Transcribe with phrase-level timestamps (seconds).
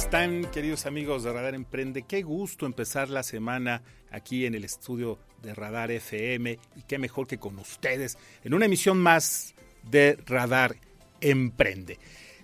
[0.00, 2.02] Están queridos amigos de Radar Emprende?
[2.02, 7.26] Qué gusto empezar la semana aquí en el estudio de Radar FM y qué mejor
[7.26, 10.76] que con ustedes en una emisión más de Radar
[11.20, 11.98] Emprende.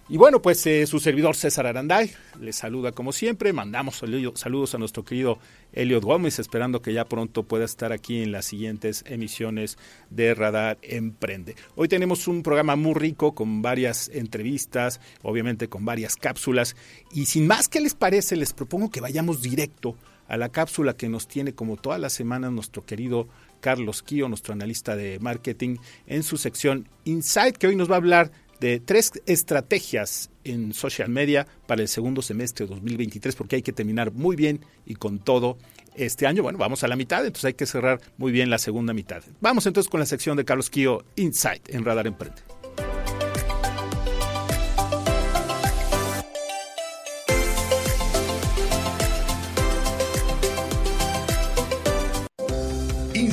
[0.09, 3.51] Y bueno, pues eh, su servidor César Aranday les saluda como siempre.
[3.51, 3.97] Mandamos
[4.35, 5.37] saludos a nuestro querido
[5.73, 9.77] Elliot Gómez, esperando que ya pronto pueda estar aquí en las siguientes emisiones
[10.09, 11.57] de Radar Emprende.
[11.75, 16.77] Hoy tenemos un programa muy rico con varias entrevistas, obviamente con varias cápsulas.
[17.11, 18.37] Y sin más, ¿qué les parece?
[18.37, 19.97] Les propongo que vayamos directo
[20.29, 23.27] a la cápsula que nos tiene como todas las semanas nuestro querido
[23.59, 27.97] Carlos Quío, nuestro analista de marketing, en su sección Insight, que hoy nos va a
[27.97, 33.61] hablar de tres estrategias en social media para el segundo semestre de 2023, porque hay
[33.61, 35.57] que terminar muy bien y con todo
[35.95, 36.43] este año.
[36.43, 39.23] Bueno, vamos a la mitad, entonces hay que cerrar muy bien la segunda mitad.
[39.41, 42.41] Vamos entonces con la sección de Carlos Kio Insight en Radar Emprende.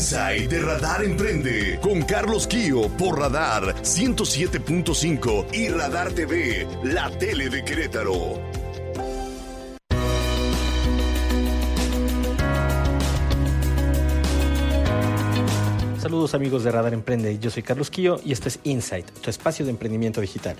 [0.05, 7.49] Inside de Radar Emprende con Carlos Kio por Radar 107.5 y Radar TV, la tele
[7.49, 8.39] de Querétaro.
[15.97, 19.65] Saludos amigos de Radar Emprende, yo soy Carlos Kio y esto es Insight, tu espacio
[19.65, 20.57] de emprendimiento digital.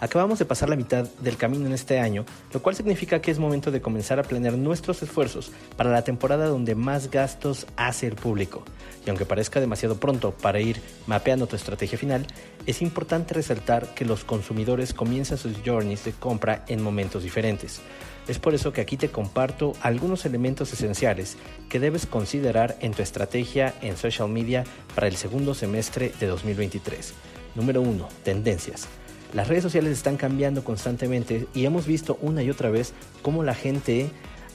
[0.00, 3.40] Acabamos de pasar la mitad del camino en este año, lo cual significa que es
[3.40, 8.14] momento de comenzar a planear nuestros esfuerzos para la temporada donde más gastos hace el
[8.14, 8.62] público.
[9.04, 12.26] Y aunque parezca demasiado pronto para ir mapeando tu estrategia final,
[12.66, 17.80] es importante resaltar que los consumidores comienzan sus journeys de compra en momentos diferentes.
[18.28, 21.38] Es por eso que aquí te comparto algunos elementos esenciales
[21.68, 27.14] que debes considerar en tu estrategia en social media para el segundo semestre de 2023.
[27.56, 28.08] Número 1.
[28.22, 28.86] Tendencias.
[29.34, 33.54] Las redes sociales están cambiando constantemente y hemos visto una y otra vez cómo la
[33.54, 34.10] gente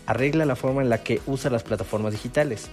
[0.08, 2.70] arregla la forma en la que usa las plataformas digitales.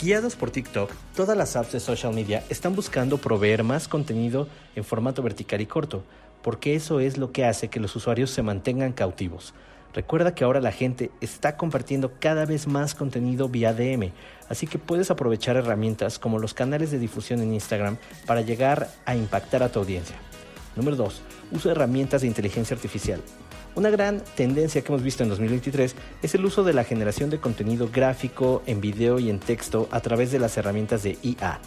[0.00, 4.84] Guiados por TikTok, todas las apps de social media están buscando proveer más contenido en
[4.84, 6.04] formato vertical y corto,
[6.42, 9.54] porque eso es lo que hace que los usuarios se mantengan cautivos.
[9.94, 14.10] Recuerda que ahora la gente está compartiendo cada vez más contenido vía DM,
[14.48, 17.96] así que puedes aprovechar herramientas como los canales de difusión en Instagram
[18.26, 20.16] para llegar a impactar a tu audiencia.
[20.76, 21.22] Número 2.
[21.52, 23.20] Uso de herramientas de inteligencia artificial.
[23.74, 27.40] Una gran tendencia que hemos visto en 2023 es el uso de la generación de
[27.40, 31.58] contenido gráfico en video y en texto a través de las herramientas de IA.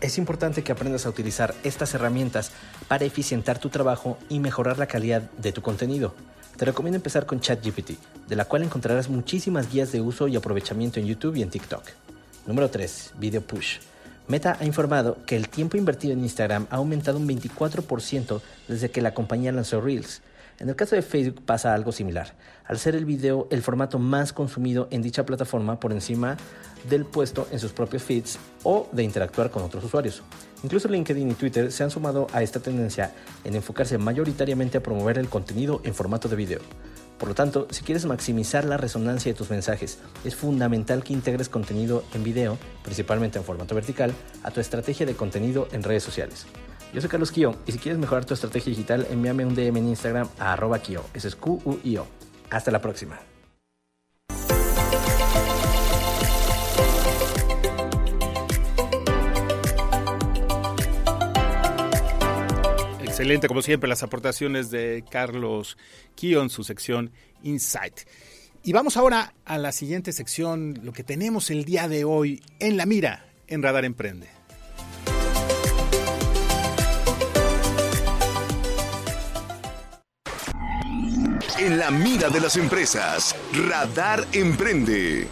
[0.00, 2.50] Es importante que aprendas a utilizar estas herramientas
[2.88, 6.14] para eficientar tu trabajo y mejorar la calidad de tu contenido.
[6.56, 7.92] Te recomiendo empezar con ChatGPT,
[8.28, 11.82] de la cual encontrarás muchísimas guías de uso y aprovechamiento en YouTube y en TikTok.
[12.46, 13.14] Número 3.
[13.18, 13.78] Video Push.
[14.26, 19.02] Meta ha informado que el tiempo invertido en Instagram ha aumentado un 24% desde que
[19.02, 20.22] la compañía lanzó Reels.
[20.58, 22.32] En el caso de Facebook pasa algo similar,
[22.64, 26.38] al ser el video el formato más consumido en dicha plataforma por encima
[26.88, 30.22] del puesto en sus propios feeds o de interactuar con otros usuarios.
[30.62, 33.10] Incluso LinkedIn y Twitter se han sumado a esta tendencia
[33.44, 36.60] en enfocarse mayoritariamente a promover el contenido en formato de video.
[37.18, 41.48] Por lo tanto, si quieres maximizar la resonancia de tus mensajes, es fundamental que integres
[41.48, 44.12] contenido en video, principalmente en formato vertical,
[44.42, 46.46] a tu estrategia de contenido en redes sociales.
[46.92, 49.88] Yo soy Carlos Kio y si quieres mejorar tu estrategia digital, envíame un DM en
[49.88, 51.02] Instagram a arroba Kio.
[51.12, 52.06] Ese es Q-U-I-O.
[52.50, 53.18] Hasta la próxima.
[63.14, 65.78] Excelente, como siempre, las aportaciones de Carlos
[66.16, 67.12] Kio en su sección
[67.44, 68.00] Insight.
[68.64, 72.76] Y vamos ahora a la siguiente sección, lo que tenemos el día de hoy en
[72.76, 74.26] la mira en Radar Emprende.
[81.60, 83.36] En la mira de las empresas,
[83.68, 85.28] Radar Emprende.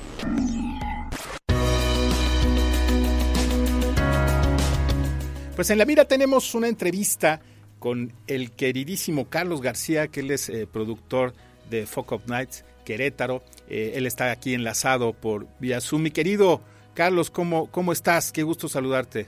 [5.57, 7.41] Pues en la mira tenemos una entrevista
[7.83, 11.35] con el queridísimo Carlos García, que él es eh, productor
[11.69, 13.43] de Fuck Up Nights Querétaro.
[13.69, 15.81] Eh, él está aquí enlazado por vía.
[15.99, 16.61] Mi querido
[16.95, 18.31] Carlos, ¿cómo, cómo estás?
[18.31, 19.27] Qué gusto saludarte.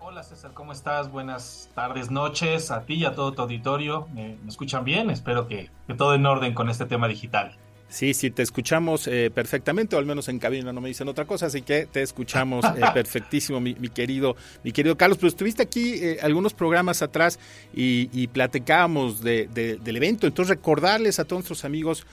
[0.00, 1.08] Hola César, ¿cómo estás?
[1.12, 4.08] Buenas tardes, noches a ti y a todo tu auditorio.
[4.12, 5.08] ¿Me, escuchan bien?
[5.10, 7.56] Espero que, que todo en orden con este tema digital.
[7.92, 11.26] Sí, sí, te escuchamos eh, perfectamente, o al menos en cabina no me dicen otra
[11.26, 14.34] cosa, así que te escuchamos eh, perfectísimo, mi, querido,
[14.64, 15.18] mi querido Carlos.
[15.18, 17.38] Pero estuviste aquí eh, algunos programas atrás
[17.74, 22.06] y, y platicábamos de, del evento, entonces recordarles a todos nuestros amigos,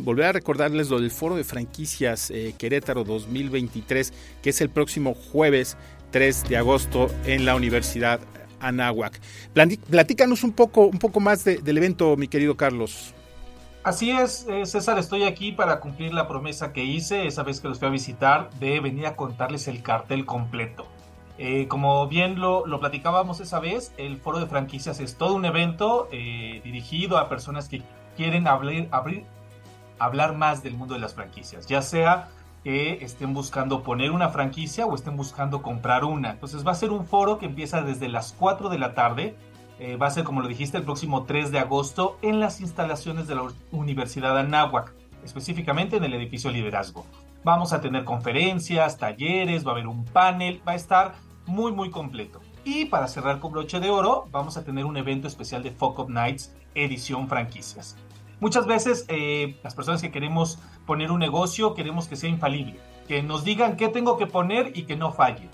[0.00, 5.76] volver a recordarles lo del Foro de Franquicias Querétaro 2023, que es el próximo jueves
[6.12, 8.20] 3 de agosto en la Universidad
[8.60, 9.20] Anáhuac.
[9.90, 13.14] Platícanos un poco, un poco más del evento, mi querido Carlos.
[13.84, 17.68] Así es, eh, César, estoy aquí para cumplir la promesa que hice esa vez que
[17.68, 20.86] los fui a visitar de venir a contarles el cartel completo.
[21.38, 26.08] Eh, como bien lo, platicábamos esa vez, el foro de franquicias es todo un evento
[26.10, 27.82] eh, dirigido a personas que
[28.16, 29.24] quieren abrir, abrir,
[30.00, 32.28] hablar más del mundo de las franquicias, ya sea
[32.64, 36.32] que estén buscando poner una franquicia o estén buscando comprar una.
[36.32, 39.36] Entonces va a ser un foro que empieza desde las 4 de la tarde
[39.78, 43.28] eh, va a ser, como lo dijiste, el próximo 3 de agosto en las instalaciones
[43.28, 44.92] de la Universidad Anáhuac,
[45.24, 47.06] específicamente en el edificio Liderazgo.
[47.44, 51.14] Vamos a tener conferencias, talleres, va a haber un panel, va a estar
[51.46, 52.40] muy, muy completo.
[52.64, 56.00] Y para cerrar con broche de oro, vamos a tener un evento especial de Fuck
[56.00, 57.96] Up Nights, edición franquicias.
[58.40, 63.22] Muchas veces eh, las personas que queremos poner un negocio queremos que sea infalible, que
[63.22, 65.48] nos digan qué tengo que poner y que no falle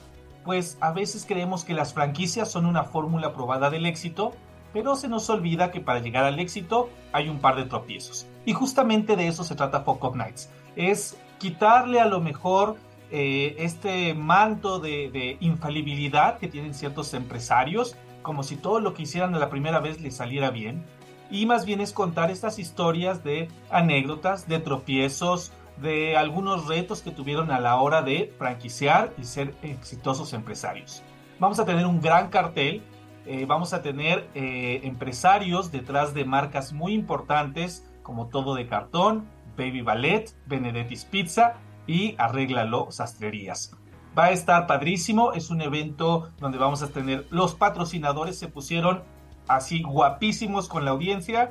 [0.44, 4.32] pues a veces creemos que las franquicias son una fórmula probada del éxito,
[4.72, 8.26] pero se nos olvida que para llegar al éxito hay un par de tropiezos.
[8.44, 10.50] Y justamente de eso se trata Fuck Up Nights.
[10.76, 12.76] Es quitarle a lo mejor
[13.10, 19.02] eh, este manto de, de, infalibilidad que tienen ciertos empresarios, como si todo lo que
[19.02, 20.84] hicieran a la primera vez les saliera bien.
[21.30, 27.10] Y más bien es contar estas historias de anécdotas, de tropiezos, de algunos retos que
[27.10, 31.02] tuvieron a la hora de franquiciar y ser exitosos empresarios.
[31.38, 32.82] Vamos a tener un gran cartel,
[33.26, 39.26] eh, vamos a tener eh, empresarios detrás de marcas muy importantes como Todo de Cartón,
[39.56, 41.54] Baby Ballet, Benedetti's Pizza
[41.86, 43.76] y Arréglalo Sastrerías.
[44.16, 49.02] Va a estar padrísimo, es un evento donde vamos a tener los patrocinadores se pusieron
[49.48, 51.50] así guapísimos con la audiencia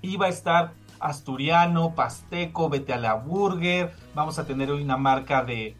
[0.00, 0.72] y va a estar
[1.04, 3.92] asturiano, pasteco, vete a la burger.
[4.14, 5.76] Vamos a tener hoy una marca de,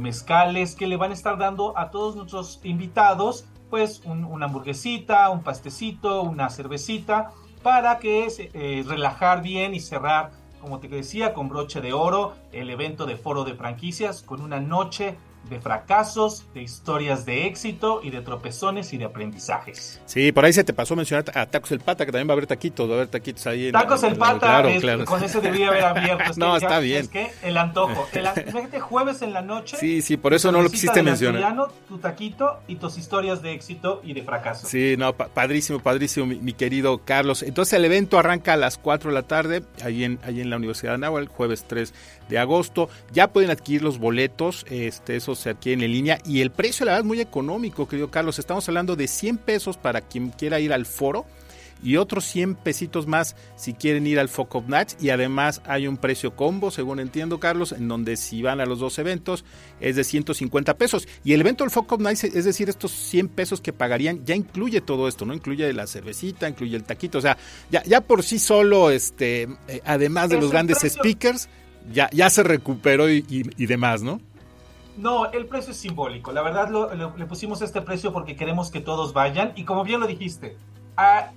[0.00, 5.42] mezcales que le van a estar dando a todos nuestros invitados, pues una hamburguesita, un
[5.42, 7.32] pastecito, una cervecita,
[7.62, 10.30] para que eh, relajar bien y cerrar,
[10.62, 14.58] como te decía, con broche de oro el evento de foro de franquicias con una
[14.58, 15.18] noche
[15.48, 20.00] de fracasos, de historias de éxito y de tropezones y de aprendizajes.
[20.06, 22.34] Sí, por ahí se te pasó mencionar a Tacos el Pata, que también va a
[22.34, 23.70] haber taquitos, va a haber taquitos ahí.
[23.72, 25.04] Tacos el Pata, claro, claro.
[25.04, 26.32] con ese debía haber abierto.
[26.36, 27.02] no, está bien.
[27.02, 28.06] Es que el antojo.
[28.12, 28.24] El,
[28.80, 29.76] jueves en la noche.
[29.76, 31.56] Sí, sí, por eso no lo quisiste mencionar.
[31.88, 34.66] tu taquito y tus historias de éxito y de fracaso.
[34.66, 37.42] Sí, no, padrísimo, padrísimo, mi, querido Carlos.
[37.42, 40.56] Entonces el evento arranca a las 4 de la tarde, ahí en, ahí en la
[40.56, 41.92] Universidad de Anáhuac, el jueves 3
[42.28, 42.88] de agosto.
[43.12, 46.92] Ya pueden adquirir los boletos, este, esos se adquieren en línea y el precio la
[46.92, 48.38] verdad es muy económico, querido Carlos.
[48.38, 51.26] Estamos hablando de 100 pesos para quien quiera ir al foro
[51.82, 55.86] y otros 100 pesitos más si quieren ir al Foco of Nights y además hay
[55.86, 59.44] un precio combo, según entiendo Carlos, en donde si van a los dos eventos
[59.80, 63.28] es de 150 pesos y el evento del Foco of Nights, es decir, estos 100
[63.28, 65.34] pesos que pagarían ya incluye todo esto, ¿no?
[65.34, 67.36] Incluye la cervecita, incluye el taquito, o sea,
[67.70, 71.48] ya, ya por sí solo, este, eh, además de los grandes speakers,
[71.92, 73.22] ya, ya se recuperó y,
[73.66, 74.20] demás, ¿no?
[74.96, 76.32] No, el precio es simbólico.
[76.32, 76.70] La verdad
[77.16, 79.52] le pusimos este precio porque queremos que todos vayan.
[79.56, 80.56] Y como bien lo dijiste,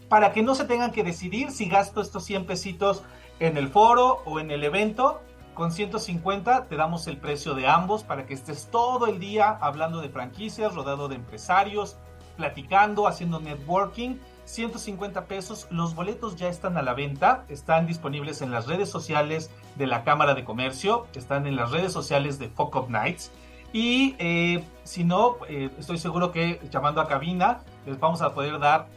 [0.10, 3.04] para que no se tengan que decidir si gasto estos 100 pesitos
[3.40, 5.22] en el foro o en el evento,
[5.56, 10.02] con 150 te damos el precio de ambos para que estés todo el día hablando
[10.02, 11.98] de franquicias, rodado de empresarios,
[12.36, 15.68] platicando, haciendo networking 150 pesos.
[15.72, 20.04] Los boletos ya están a la venta, están disponibles en las redes sociales de la
[20.04, 23.32] Cámara de Comercio, están en las redes sociales de Fuck Up Nights.
[23.74, 28.60] Y eh, si no, eh, estoy seguro que llamando a cabina les vamos a poder
[28.60, 28.88] dar.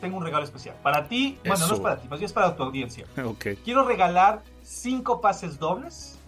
[0.00, 1.38] Tengo un regalo especial para ti.
[1.46, 3.06] Bueno, no es para ti, más bien es para tu audiencia.
[3.64, 6.18] Quiero regalar cinco pases dobles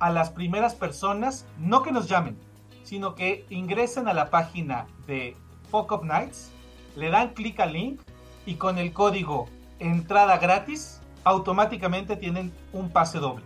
[0.00, 2.36] a las primeras personas, no que nos llamen,
[2.84, 5.36] sino que ingresen a la página de
[5.70, 6.50] Fuck Up Nights,
[6.94, 8.00] le dan clic al link
[8.44, 13.44] y con el código entrada gratis, automáticamente tienen un pase doble.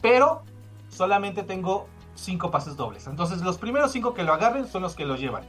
[0.00, 0.42] Pero
[0.88, 3.06] solamente tengo cinco pases dobles.
[3.06, 5.44] Entonces los primeros cinco que lo agarren son los que lo llevan.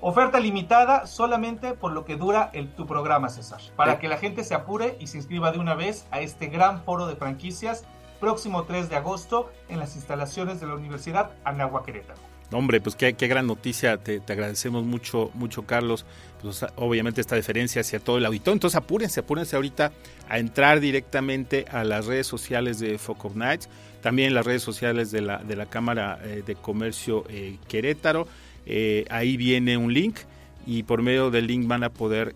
[0.00, 3.60] Oferta limitada solamente por lo que dura el, tu programa, César.
[3.76, 6.84] Para que la gente se apure y se inscriba de una vez a este gran
[6.84, 7.84] foro de franquicias
[8.20, 12.18] próximo 3 de agosto en las instalaciones de la Universidad Anáhuac Querétaro.
[12.50, 16.06] Hombre, pues qué, gran noticia, te, agradecemos mucho, mucho Carlos.
[16.40, 18.54] Pues, obviamente esta diferencia hacia todo el auditorio.
[18.54, 19.92] Entonces apúrense, apúrense ahorita
[20.28, 23.68] a entrar directamente a las redes sociales de Focus Nights,
[24.00, 28.26] también las redes sociales de la, de la Cámara eh, de Comercio eh, Querétaro.
[28.66, 30.18] Eh, ahí viene un link
[30.66, 32.34] y por medio del link van a poder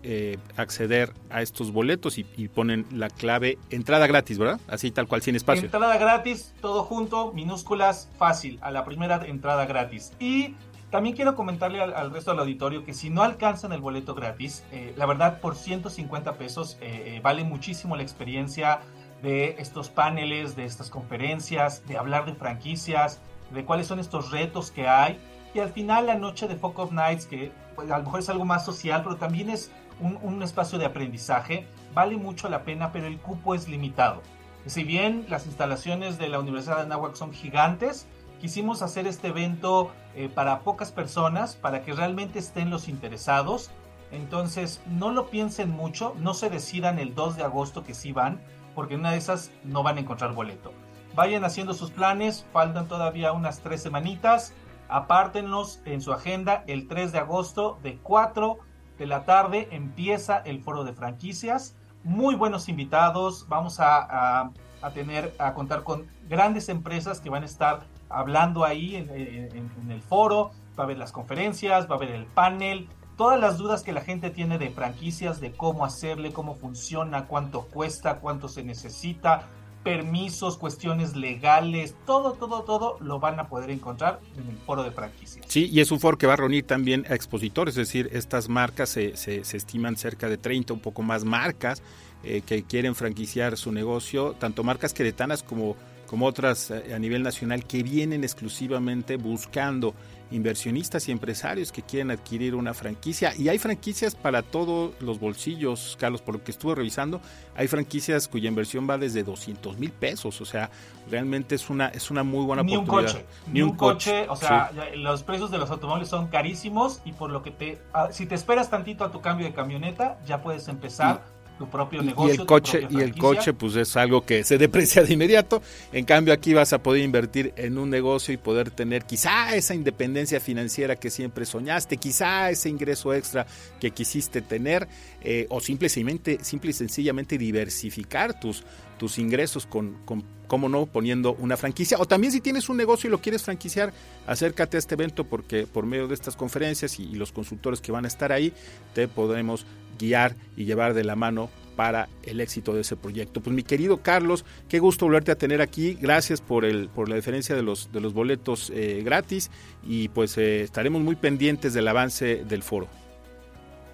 [0.57, 4.59] acceder a estos boletos y, ponen la clave entrada gratis, ¿verdad?
[4.67, 5.65] Así tal cual, sin espacio.
[5.65, 10.13] Entrada gratis, todo junto, minúsculas, fácil, a la primera entrada gratis.
[10.19, 10.55] Y
[10.89, 14.63] también quiero comentarle al, resto del auditorio que si no alcanzan el boleto gratis,
[14.97, 16.79] la verdad por 150 pesos
[17.21, 18.79] vale muchísimo la experiencia
[19.23, 24.69] de estos paneles, de estas conferencias, de hablar de franquicias, de cuáles son estos retos
[24.69, 25.17] que hay.
[25.53, 28.43] Y al final la noche de Focus Nights, que pues, a lo mejor es algo
[28.43, 31.65] más social, pero también es un, espacio de aprendizaje.
[31.93, 34.21] Vale mucho la pena, pero el cupo es limitado.
[34.65, 38.07] Si bien las instalaciones de la Universidad de Anáhuac son gigantes,
[38.41, 43.71] quisimos hacer este evento eh, para pocas personas, para que realmente estén los interesados.
[44.11, 48.41] Entonces, no lo piensen mucho, no se decidan el 2 de agosto que sí van,
[48.75, 50.71] porque en una de esas no van a encontrar boleto.
[51.15, 54.53] Vayan haciendo sus planes, faltan todavía unas tres semanitas.
[54.89, 58.59] Apártenlos en su agenda el 3 de agosto de 4
[58.97, 61.75] de la tarde empieza el foro de franquicias.
[62.03, 63.47] Muy buenos invitados.
[63.47, 64.51] Vamos a,
[64.93, 70.51] tener, a contar con grandes empresas que van a estar hablando ahí en, el foro.
[70.77, 72.89] Va a haber las conferencias, va a haber el panel.
[73.17, 77.63] Todas las dudas que la gente tiene de franquicias, de cómo hacerle, cómo funciona, cuánto
[77.63, 79.47] cuesta, cuánto se necesita,
[79.83, 84.91] permisos, cuestiones legales, todo, todo, todo lo van a poder encontrar en el foro de
[84.91, 85.45] franquicias.
[85.47, 88.49] Sí, y es un foro que va a reunir también a expositores, es decir, estas
[88.49, 91.83] marcas se, se, estiman cerca de 30, un poco más marcas
[92.23, 95.75] eh, que quieren franquiciar su negocio, tanto marcas queretanas como,
[96.07, 99.93] como otras eh, a nivel nacional que vienen exclusivamente buscando
[100.31, 103.33] inversionistas y empresarios que quieren adquirir una franquicia.
[103.37, 107.21] Y hay franquicias para todos los bolsillos, Carlos, por lo que estuve revisando.
[107.55, 110.41] Hay franquicias cuya inversión va desde 200 mil pesos.
[110.41, 110.69] O sea,
[111.09, 113.15] realmente es una, es una muy buena ni oportunidad.
[113.15, 114.25] Un coche, ni, un coche.
[114.29, 117.81] O sea, los precios de los automóviles son carísimos y por lo que te...
[117.93, 121.23] Ah, si te esperas tantito a tu cambio de camioneta, ya puedes empezar
[121.57, 122.33] tu propio negocio.
[122.33, 125.61] Y el coche, y el coche, pues es algo que se deprecia de inmediato.
[125.91, 129.75] En cambio, aquí vas a poder invertir en un negocio y poder tener quizá esa
[129.75, 133.45] independencia financiera que siempre soñaste, quizá ese ingreso extra
[133.79, 134.87] que quisiste tener,
[135.21, 138.63] eh, o simplemente, simple y sencillamente diversificar tus,
[138.97, 141.97] tus ingresos con, con, cómo no, poniendo una franquicia.
[141.99, 143.93] O también si tienes un negocio y lo quieres franquiciar,
[144.27, 147.91] acércate a este evento porque por medio de estas conferencias y, y los consultores que
[147.91, 148.53] van a estar ahí,
[148.93, 149.65] te podremos
[149.99, 153.41] guiar y llevar de la mano para el éxito de ese proyecto.
[153.41, 155.97] Pues mi querido Carlos, qué gusto volverte a tener aquí.
[155.99, 159.51] Gracias por el por la diferencia de los de los boletos eh, gratis
[159.83, 162.87] y pues eh, estaremos muy pendientes del avance del foro.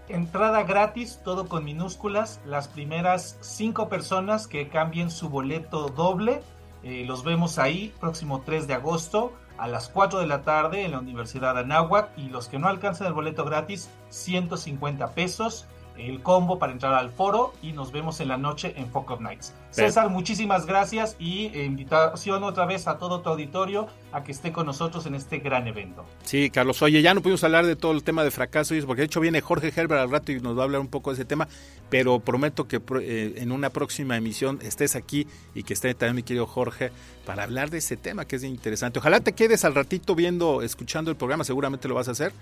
[0.10, 2.42] Entrada gratis, todo con minúsculas.
[2.46, 6.42] Las primeras cinco personas que cambien su boleto doble,
[6.84, 10.92] eh, los vemos ahí próximo 3 de agosto a las 4 de la tarde en
[10.92, 15.68] la Universidad de Anáhuac y los que no alcanzan el boleto gratis, 150 pesos
[16.00, 19.54] el combo para entrar al foro y nos vemos en la noche en Focus Nights.
[19.72, 24.52] César, muchísimas gracias y eh, invitación otra vez a todo tu auditorio a que esté
[24.52, 26.06] con nosotros en este gran evento.
[26.24, 29.06] Sí, Carlos, oye, ya no pudimos hablar de todo el tema de fracaso, porque de
[29.06, 31.26] hecho viene Jorge Herbert al rato y nos va a hablar un poco de ese
[31.26, 31.48] tema,
[31.90, 36.24] pero prometo que eh, en una próxima emisión estés aquí y que esté también mi
[36.24, 36.92] querido Jorge
[37.26, 39.00] para hablar de ese tema que es interesante.
[39.00, 42.34] Ojalá te quedes al ratito viendo, escuchando el programa, seguramente lo vas a hacer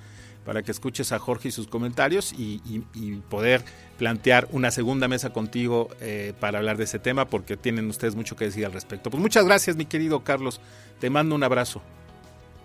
[0.46, 2.58] para que escuches a Jorge y sus comentarios y,
[3.30, 3.64] poder
[3.98, 8.36] plantear una segunda mesa contigo eh, para hablar de ese tema, porque tienen ustedes mucho
[8.36, 9.10] que decir al respecto.
[9.10, 10.62] Pues muchas gracias, mi querido Carlos.
[11.00, 11.82] Te mando un abrazo.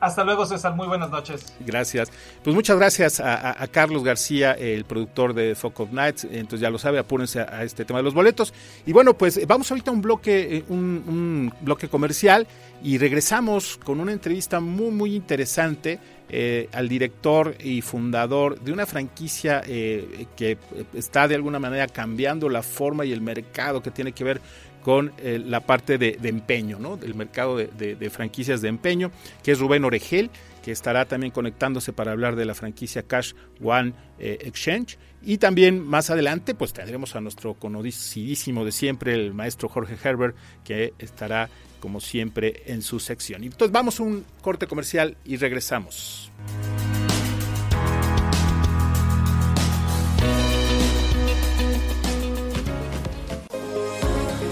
[0.02, 0.75] Hasta luego, César.
[0.75, 1.55] Muy buenas noches.
[1.61, 2.11] Gracias.
[2.43, 6.25] Pues muchas gracias a, Carlos García, el productor de Focus Nights.
[6.25, 8.52] Entonces ya lo sabe, apúrense a, este tema de los boletos.
[8.85, 12.49] Y bueno, pues vamos ahorita a un bloque, eh, un, bloque comercial
[12.83, 16.00] y regresamos con una entrevista muy, muy interesante
[16.33, 20.59] eh, al director y fundador de una franquicia eh, que
[20.95, 24.41] está de alguna manera cambiando la forma y el mercado que tiene que ver
[24.83, 26.97] con eh, la parte de, empeño, ¿no?
[26.97, 29.11] del mercado de, franquicias de empeño,
[29.43, 30.31] que es Rubén Oregel,
[30.62, 34.99] que estará también conectándose para hablar de la franquicia Cash One eh, Exchange.
[35.25, 40.37] Y también más adelante, pues tendremos a nuestro conocidísimo de siempre, el maestro Jorge Herbert,
[40.65, 41.49] que estará
[41.83, 43.43] como siempre en su sección.
[43.43, 46.31] Entonces vamos a un corte comercial y regresamos.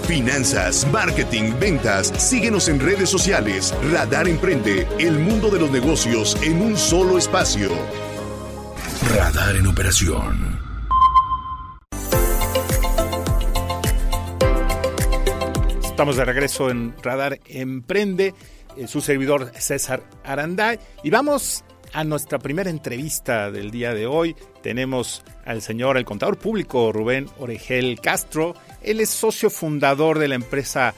[0.03, 2.07] Finanzas, marketing, ventas.
[2.17, 3.73] Síguenos en redes sociales.
[3.93, 7.69] Radar Emprende, el mundo de los negocios en un solo espacio.
[9.15, 10.50] Radar en operación.
[16.01, 18.33] Estamos de regreso en Radar Emprende,
[18.75, 24.35] eh, su servidor César Aranda, y vamos a nuestra primera entrevista del día de hoy.
[24.63, 28.55] Tenemos al señor, el contador público Rubén Oregel Castro.
[28.81, 30.95] Él es socio fundador de la empresa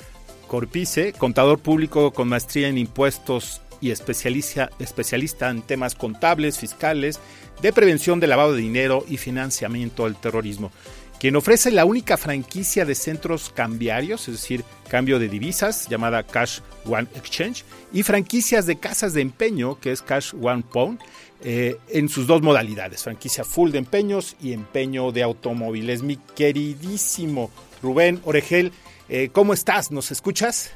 [0.47, 7.19] Corpice, contador público con maestría en impuestos y especialista, especialista en temas contables, fiscales,
[7.61, 10.71] de prevención de lavado de dinero y financiamiento al terrorismo
[11.23, 16.59] quien ofrece la única franquicia de centros cambiarios, es decir, cambio de divisas, llamada Cash
[16.85, 17.63] One Exchange,
[17.93, 20.99] y franquicias de casas de empeño, que es Cash One Pawn,
[21.41, 26.03] eh, en sus dos modalidades, franquicia full de empeños y empeño de automóviles.
[26.03, 27.51] Mi queridísimo
[27.81, 28.73] Rubén Oregel,
[29.07, 29.93] eh, ¿cómo estás?
[29.93, 30.71] ¿Nos escuchas?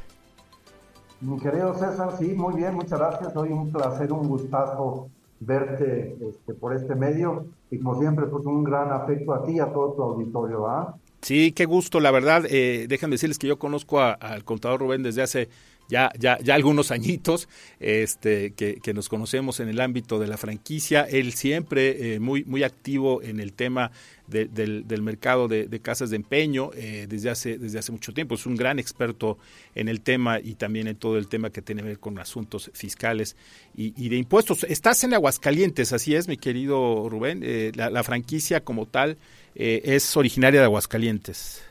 [1.19, 3.35] Mi querido César, sí, muy bien, muchas gracias.
[3.35, 8.63] Hoy un placer, un gustazo verte este, por este medio y como siempre, pues un
[8.63, 10.67] gran afecto a ti y a todo tu auditorio.
[10.67, 10.95] ¿ah?
[11.21, 12.45] Sí, qué gusto, la verdad.
[12.49, 15.49] Eh, déjenme decirles que yo conozco al contador Rubén desde hace
[15.89, 17.47] ya, ya, ya algunos añitos
[17.79, 21.03] este, que, que, nos conocemos en el ámbito de la franquicia.
[21.03, 23.91] Él siempre eh, muy, muy activo en el tema
[24.27, 28.35] del, del, mercado de, casas de empeño eh, desde, hace, desde hace mucho tiempo.
[28.35, 29.37] Es un gran experto
[29.73, 32.69] en el tema y también en todo el tema que tiene que ver con asuntos
[32.73, 33.35] fiscales
[33.75, 34.63] y, y de impuestos.
[34.65, 37.41] Estás en Aguascalientes, así es, mi querido Rubén.
[37.43, 39.17] Eh, la, franquicia como tal
[39.55, 41.63] es originaria de Aguascalientes.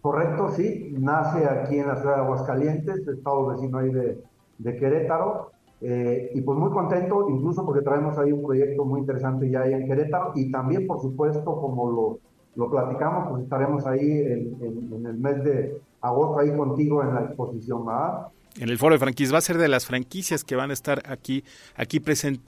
[0.00, 4.18] Correcto, sí, nace aquí en la ciudad de Aguascalientes, estado vecino ahí de,
[4.58, 5.52] de Querétaro,
[5.82, 9.72] eh, y pues muy contento, incluso porque traemos ahí un proyecto muy interesante ya ahí
[9.72, 12.18] en Querétaro, y también por supuesto, como lo,
[12.56, 17.86] lo platicamos, pues estaremos ahí en, el mes de agosto ahí contigo en la exposición,
[17.86, 18.26] ¿verdad?
[18.56, 19.32] En el foro de franquicias.
[19.32, 21.44] Va a ser de las franquicias que van a estar aquí,
[21.76, 22.02] aquí,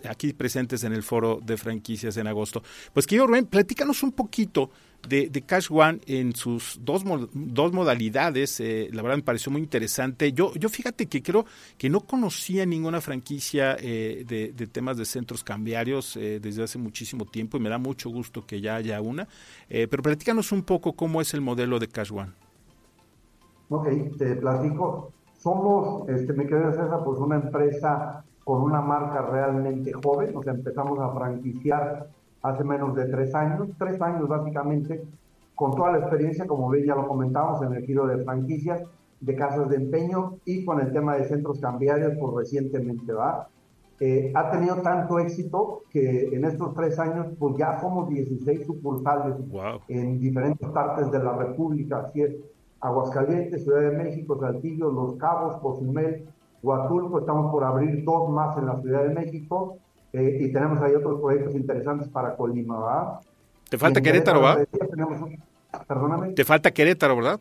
[0.09, 2.63] aquí presentes en el foro de franquicias en agosto.
[2.93, 4.71] Pues querido Rubén, platícanos un poquito
[5.09, 8.61] de, Cash One en sus dos, dos modalidades.
[8.61, 10.33] Eh, la verdad me pareció muy interesante.
[10.33, 11.45] Yo, yo fíjate que creo
[11.77, 17.25] que no conocía ninguna franquicia eh, de, temas de centros cambiarios eh, desde hace muchísimo
[17.25, 19.29] tiempo y me da mucho gusto que ya haya una.
[19.69, 22.33] pero platícanos un poco cómo es el modelo de Cash One.
[23.69, 23.89] Ok,
[24.19, 25.13] te platico.
[25.43, 30.53] Somos, este, me quedé César, pues una empresa con una marca realmente joven, o sea,
[30.53, 32.07] empezamos a franquiciar
[32.43, 35.03] hace menos de tres años, tres años básicamente,
[35.57, 38.83] con toda la experiencia, como ven, ya lo comentamos, en el giro de franquicias,
[39.21, 43.49] de casas de empeño y con el tema de centros cambiarios, pues recientemente, ¿va?
[43.99, 49.37] Eh, ha tenido tanto éxito que en estos tres años, pues ya somos 16 sucursales
[49.89, 52.35] en diferentes partes de la República, así es,
[52.83, 56.27] Aguascalientes, Ciudad de México, Saltillo, Los Cabos, Cozumel,
[56.63, 59.79] Huatulco, estamos por abrir dos más en la Ciudad de México
[60.13, 63.21] eh, y tenemos ahí otros proyectos interesantes para Colima, ¿verdad?
[63.71, 64.69] Te falta Querétaro, ¿verdad?
[65.87, 66.33] Perdóname.
[66.33, 67.41] Te falta Querétaro, ¿verdad?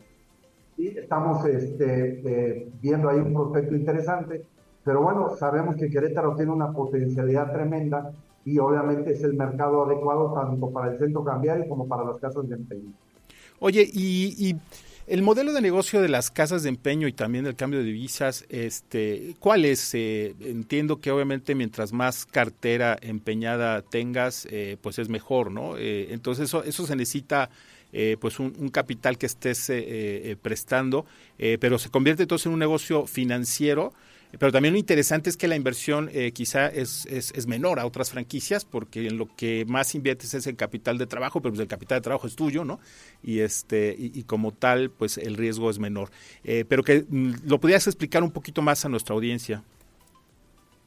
[0.76, 4.44] Sí, estamos este, eh, viendo ahí un prospecto interesante,
[4.84, 8.12] pero bueno, sabemos que Querétaro tiene una potencialidad tremenda
[8.44, 12.48] y obviamente es el mercado adecuado tanto para el centro cambiario como para las casas
[12.48, 12.92] de empeño.
[13.58, 14.56] Oye, y
[15.06, 18.44] el modelo de negocio de las casas de empeño y también del cambio de divisas,
[18.48, 19.94] este, ¿cuál es?
[19.94, 25.76] Eh, entiendo que obviamente mientras más cartera empeñada tengas, eh, pues es mejor, ¿no?
[25.76, 27.50] Eh, entonces eso, eso se necesita
[28.20, 29.70] pues un, un, capital que estés
[30.40, 31.04] prestando,
[31.36, 33.92] pero se convierte entonces en un negocio financiero
[34.38, 38.10] pero también lo interesante es que la inversión eh, quizá es, es, menor a otras
[38.10, 41.68] franquicias porque en lo que más inviertes es el capital de trabajo, pero pues el
[41.68, 42.78] capital de trabajo es tuyo, ¿no?
[43.22, 46.08] Y, este, y, como tal, pues el riesgo es menor.
[46.44, 49.62] Eh, pero que mm, lo podrías explicar un poquito más a nuestra audiencia.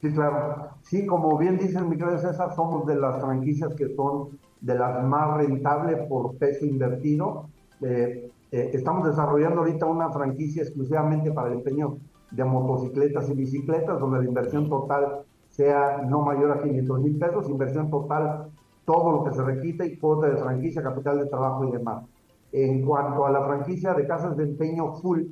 [0.00, 0.70] Sí, claro.
[0.82, 5.04] Sí, como bien dice el micro César, somos de las franquicias que son de las
[5.04, 7.48] más rentables por peso invertido.
[7.80, 11.98] Eh, estamos desarrollando ahorita una franquicia exclusivamente para el empeño
[12.30, 17.48] de motocicletas y bicicletas, donde la inversión total sea no mayor a 500 mil pesos,
[17.48, 18.48] inversión total,
[18.84, 22.04] todo lo que se requite y cuota de franquicia, capital de trabajo y demás.
[22.52, 25.22] En cuanto a la franquicia de casas de empeño full,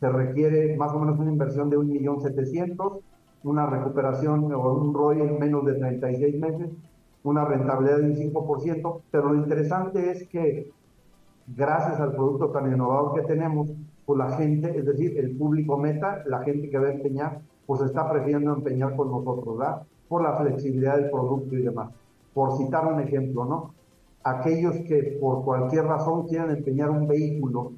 [0.00, 3.00] se requiere más o menos una inversión de 1.700.000,
[3.44, 6.70] una recuperación o un ROI en menos de 36 meses,
[7.24, 10.70] una rentabilidad de un 5%, pero lo interesante es que
[11.46, 13.70] gracias al producto tan innovador que tenemos,
[14.08, 17.82] pues la gente, es decir, el público meta, la gente que va a empeñar, pues
[17.82, 19.82] está prefiriendo empeñar con nosotros, ¿verdad?
[20.08, 21.90] Por la flexibilidad del producto y demás.
[22.32, 23.74] Por citar un ejemplo, ¿no?
[24.24, 27.72] Aquellos que por cualquier razón quieran empeñar un vehículo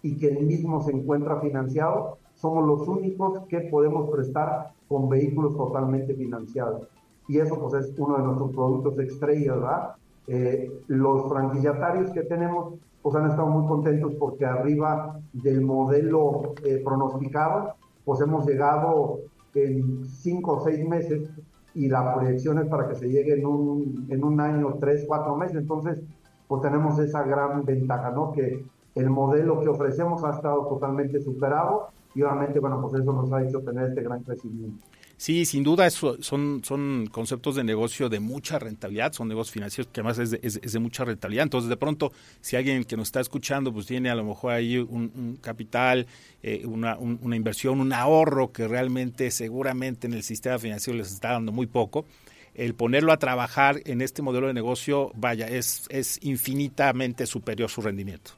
[0.00, 5.54] y que el mismo se encuentra financiado, somos los únicos que podemos prestar con vehículos
[5.54, 6.88] totalmente financiados.
[7.28, 9.90] Y eso pues es uno de nuestros productos estrella, ¿verdad?
[10.28, 12.72] Eh, los franquiciatarios que tenemos
[13.04, 19.18] pues han estado muy contentos porque arriba del modelo eh, pronosticado, pues hemos llegado
[19.54, 21.28] en cinco o seis meses
[21.74, 25.36] y la proyección es para que se llegue en un, en un año, tres, cuatro
[25.36, 25.56] meses.
[25.56, 26.02] Entonces,
[26.48, 28.32] pues tenemos esa gran ventaja, ¿no?
[28.32, 28.64] Que
[28.94, 33.42] el modelo que ofrecemos ha estado totalmente superado y obviamente, bueno, pues eso nos ha
[33.42, 34.82] hecho tener este gran crecimiento.
[35.16, 39.92] Sí, sin duda eso son, son conceptos de negocio de mucha rentabilidad, son negocios financieros
[39.92, 41.44] que además es de, es, de, mucha rentabilidad.
[41.44, 44.78] Entonces, de pronto, si alguien que nos está escuchando, pues tiene a lo mejor ahí
[44.78, 46.06] un, capital,
[46.42, 51.32] eh, una, una inversión, un ahorro que realmente seguramente en el sistema financiero les está
[51.32, 52.06] dando muy poco,
[52.54, 57.82] el ponerlo a trabajar en este modelo de negocio, vaya, es, es infinitamente superior su
[57.82, 58.32] rendimiento.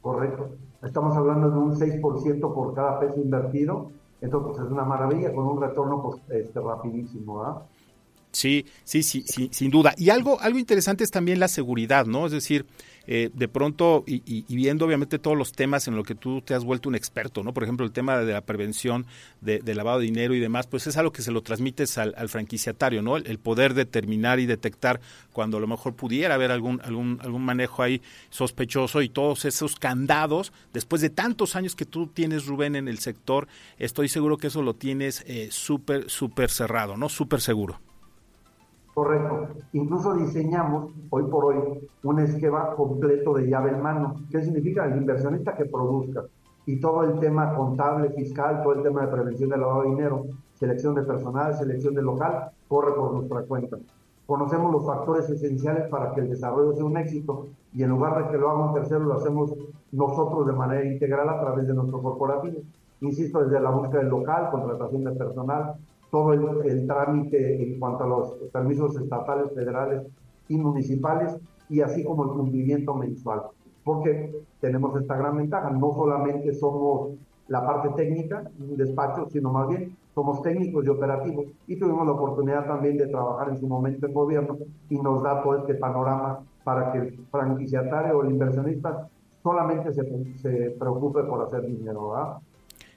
[0.00, 0.56] Correcto.
[0.82, 5.46] Estamos hablando de un 6% por cada peso invertido entonces pues, es una maravilla con
[5.46, 7.42] un retorno pues, este, rapidísimo.
[7.42, 7.62] ¿ah?
[8.32, 9.94] Sí, sí, sí, sí, sin duda.
[9.96, 12.26] Y algo, algo interesante es también la seguridad, ¿no?
[12.26, 12.66] Es decir,
[13.06, 16.64] eh, de pronto, y, viendo obviamente todos los temas en los que tú te has
[16.64, 17.52] vuelto un experto, ¿no?
[17.52, 19.06] Por ejemplo, el tema de la prevención
[19.40, 23.02] de, lavado de dinero y demás, pues es algo que se lo transmites al, franquiciatario,
[23.02, 23.16] ¿no?
[23.16, 25.00] El, poder determinar y detectar
[25.32, 29.76] cuando a lo mejor pudiera haber algún, algún, algún manejo ahí sospechoso y todos esos
[29.76, 34.48] candados, después de tantos años que tú tienes, Rubén, en el sector, estoy seguro que
[34.48, 37.08] eso lo tienes eh, súper cerrado, ¿no?
[37.08, 37.80] Súper seguro.
[39.00, 39.48] Correcto.
[39.72, 44.14] Incluso diseñamos hoy por hoy un esquema completo de llave en mano.
[44.30, 44.84] ¿Qué significa?
[44.84, 46.24] El inversionista que produzca
[46.66, 50.26] y todo el tema contable, fiscal, todo el tema de prevención del lavado de dinero,
[50.52, 53.78] selección de personal, selección de local, corre por nuestra cuenta.
[54.26, 58.30] Conocemos los factores esenciales para que el desarrollo sea un éxito y en lugar de
[58.30, 59.54] que lo haga un tercero, lo hacemos
[59.92, 62.58] nosotros de manera integral a través de nuestro corporativo.
[63.00, 65.76] Insisto, desde la búsqueda del local, contratación de personal,
[66.10, 70.02] todo el, trámite en cuanto a los permisos estatales, federales
[70.48, 71.36] y municipales,
[71.68, 73.42] y así como el cumplimiento mensual.
[73.84, 77.12] Porque tenemos esta gran ventaja, no solamente somos
[77.48, 81.46] la parte técnica, un despacho, sino más bien somos técnicos y operativos.
[81.66, 85.42] Y tuvimos la oportunidad también de trabajar en su momento en gobierno y nos da
[85.42, 89.08] todo este panorama para que el franquiciatario o el inversionista
[89.42, 90.02] solamente se,
[90.38, 92.10] se preocupe por hacer dinero.
[92.10, 92.36] ¿verdad?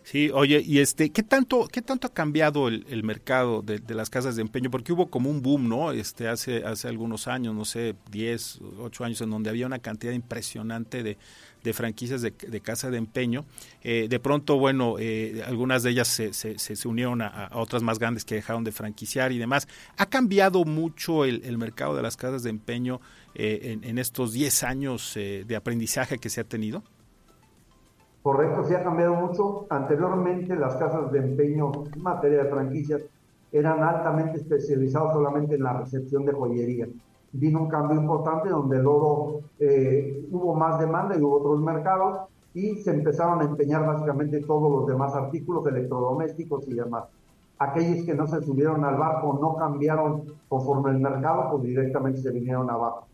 [0.03, 4.35] Sí, oye, y este, ¿qué tanto, qué tanto ha cambiado el, mercado de, las casas
[4.35, 4.69] de empeño?
[4.69, 5.93] Porque hubo como un boom, ¿no?
[5.93, 10.11] Este, hace, hace algunos años, no sé, 10, 8 años, en donde había una cantidad
[10.11, 11.17] impresionante de,
[11.63, 13.45] de franquicias de, de, casa de empeño.
[13.81, 17.97] Eh, de pronto, bueno, eh, algunas de ellas se, se, se unieron a, otras más
[17.97, 19.69] grandes que dejaron de franquiciar y demás.
[19.97, 22.99] ¿Ha cambiado mucho el, el mercado de las casas de empeño
[23.35, 26.83] eh, en, en, estos 10 años de aprendizaje que se ha tenido?
[28.23, 29.65] Correcto, sí ha cambiado mucho.
[29.69, 33.01] Anteriormente las casas de empeño en materia de franquicias
[33.51, 36.87] eran altamente especializados solamente en la recepción de joyería.
[37.33, 42.75] Vino un cambio importante donde luego eh, hubo más demanda y hubo otros mercados y
[42.77, 47.05] se empezaron a empeñar básicamente todos los demás artículos electrodomésticos y demás.
[47.59, 52.31] Aquellos que no se subieron al barco no cambiaron conforme el mercado, pues directamente se
[52.31, 53.07] vinieron abajo.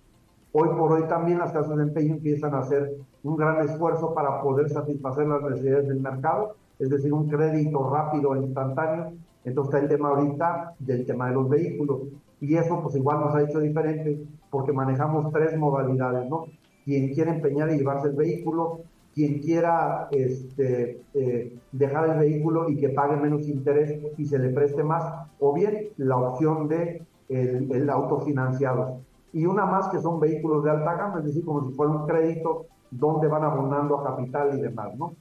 [0.51, 4.41] Hoy por hoy también las casas de empeño empiezan a hacer un gran esfuerzo para
[4.41, 9.13] poder satisfacer las necesidades del mercado, es decir, un crédito rápido e instantáneo.
[9.45, 12.01] Entonces está el tema ahorita del tema de los vehículos.
[12.41, 16.45] Y eso pues igual nos ha hecho diferente porque manejamos tres modalidades, ¿no?
[16.83, 18.79] Quien quiere empeñar y llevarse el vehículo,
[19.13, 24.49] quien quiera este, eh, dejar el vehículo y que pague menos interés y se le
[24.49, 25.03] preste más,
[25.39, 29.01] o bien la opción de el, el autofinanciado
[29.34, 32.08] y una más que son vehículos de alta gama, es decir, como si fuera un
[32.08, 35.13] crédito donde van abonando a capital y demás, ¿no?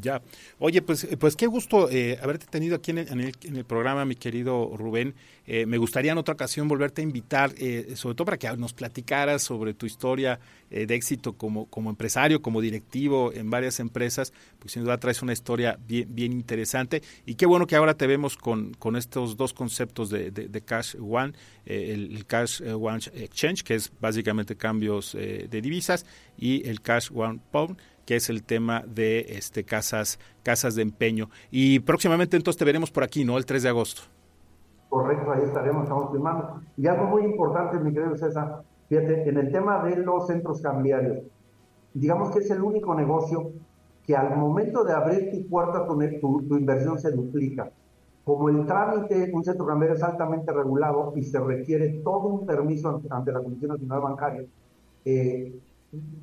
[0.00, 0.22] Ya.
[0.58, 4.16] Oye, pues, pues qué gusto eh, haberte tenido aquí en el, en, el, programa, mi
[4.16, 5.14] querido Rubén.
[5.46, 8.72] Eh, me gustaría en otra ocasión volverte a invitar, eh, sobre todo para que nos
[8.72, 14.70] platicaras sobre tu historia de éxito como, como empresario, como directivo en varias empresas, porque
[14.70, 17.00] sin duda traes una historia bien, interesante.
[17.26, 20.96] Y qué bueno que ahora te vemos con, con estos dos conceptos de, de, Cash
[20.98, 27.38] One, el, Cash One Exchange, que es básicamente cambios de divisas, y el Cash One
[27.52, 31.30] Pound que es el tema de este casas casas de empeño.
[31.50, 33.38] Y próximamente entonces te veremos por aquí, ¿no?
[33.38, 34.02] El 3 de agosto.
[34.88, 36.60] Correcto, ahí estaremos, estamos firmando.
[36.76, 41.18] Y algo muy importante, mi querido César, fíjate, en el tema de los centros cambiarios,
[41.94, 43.50] digamos que es el único negocio
[44.06, 47.70] que al momento de abrir tu puerta, tu, tu inversión se duplica.
[48.24, 53.02] Como el trámite, un centro cambiario es altamente regulado y se requiere todo un permiso
[53.10, 54.44] ante, la Comisión Nacional Bancaria,
[55.04, 55.54] eh,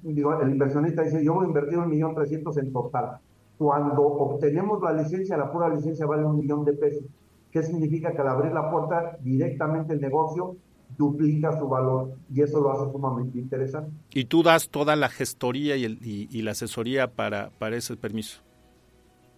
[0.03, 3.19] digo, el inversionista dice, yo voy a invertir un millón trescientos en total.
[3.57, 7.03] Cuando obtenemos la licencia, la pura licencia vale un millón de pesos.
[7.51, 8.11] ¿Qué significa?
[8.11, 10.55] Que al abrir la puerta directamente el negocio
[10.97, 13.91] duplica su valor y eso lo hace sumamente interesante.
[14.13, 18.41] Y tú das toda la gestoría y, el, y, la asesoría para, para ese permiso.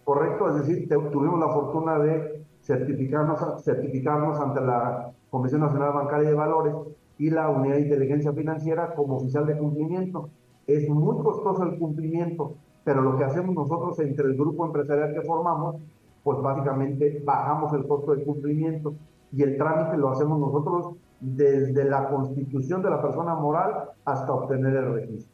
[0.03, 6.35] Correcto, es decir, tuvimos la fortuna de certificarnos, certificarnos ante la Comisión Nacional Bancaria de
[6.35, 6.73] Valores
[7.17, 10.29] y la Unidad de Inteligencia Financiera como oficial de cumplimiento.
[10.67, 15.21] Es muy costoso el cumplimiento, pero lo que hacemos nosotros entre el grupo empresarial que
[15.21, 15.75] formamos,
[16.23, 18.95] pues básicamente bajamos el costo de cumplimiento
[19.31, 24.75] y el trámite lo hacemos nosotros desde la constitución de la persona moral hasta obtener
[24.75, 25.32] el registro.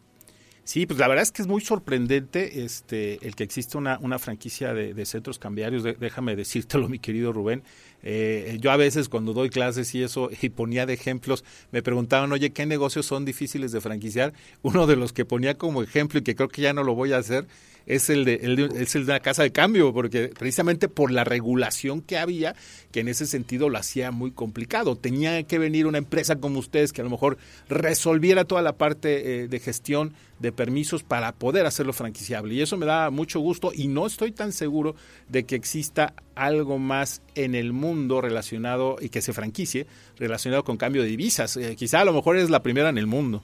[0.69, 4.19] Sí, pues la verdad es que es muy sorprendente este el que existe una, una
[4.19, 5.81] franquicia de, centros cambiarios.
[5.81, 7.63] déjame decírtelo, mi querido Rubén.
[8.03, 12.31] Eh, yo a veces cuando doy clases y eso y ponía de ejemplos, me preguntaban,
[12.31, 14.33] oye, ¿qué negocios son difíciles de franquiciar?
[14.61, 17.13] Uno de los que ponía como ejemplo y que creo que ya no lo voy
[17.13, 17.47] a hacer
[17.85, 21.23] es el de, el es el de la casa de cambio, porque precisamente por la
[21.23, 22.55] regulación que había,
[22.91, 24.95] que en ese sentido lo hacía muy complicado.
[24.95, 27.37] Tenía que venir una empresa como ustedes que a lo mejor
[27.67, 32.53] resolviera toda la parte eh, de gestión de permisos para poder hacerlo franquiciable.
[32.53, 34.95] Y eso me da mucho gusto y no estoy tan seguro
[35.27, 39.85] de que exista algo más en el mundo relacionado y que se franquicie
[40.17, 41.57] relacionado con cambio de divisas.
[41.57, 43.43] Eh, quizá a lo mejor es la primera en el mundo.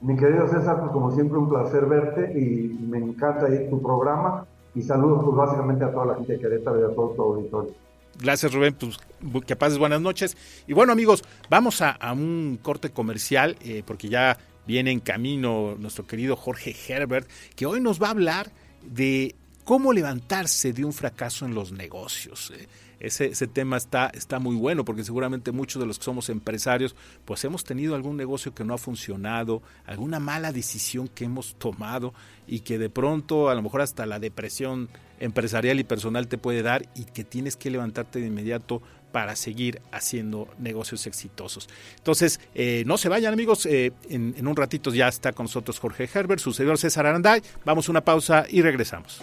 [0.01, 4.47] Mi querido César, pues como siempre un placer verte y me encanta ir tu programa
[4.75, 7.75] y saludos pues básicamente a toda la gente de Querétaro y a todo tu auditorio.
[8.19, 8.99] Gracias Rubén, pues
[9.47, 10.35] que pases buenas noches.
[10.67, 16.07] Y bueno amigos, vamos a, un corte comercial eh, porque ya viene en camino nuestro
[16.07, 18.51] querido Jorge Herbert, que hoy nos va a hablar
[18.83, 22.51] de cómo levantarse de un fracaso en los negocios.
[22.57, 22.67] Eh
[23.01, 27.43] ese, tema está, está muy bueno porque seguramente muchos de los que somos empresarios pues
[27.45, 32.13] hemos tenido algún negocio que no ha funcionado, alguna mala decisión que hemos tomado
[32.47, 36.63] y que de pronto a lo mejor hasta la depresión empresarial y personal te puede
[36.63, 38.83] dar y que tienes que levantarte de inmediato
[39.13, 41.69] para seguir haciendo negocios exitosos.
[41.97, 46.09] Entonces, eh, no se vayan amigos, eh, en, un ratito ya está con nosotros Jorge
[46.13, 49.21] Herbert, su César Aranday, vamos a una pausa y regresamos.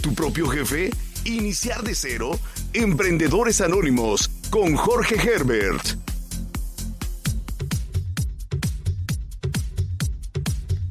[0.00, 0.90] Tu propio jefe?
[1.24, 2.38] ¿Iniciar de cero?
[2.72, 5.98] Emprendedores Anónimos con Jorge Herbert.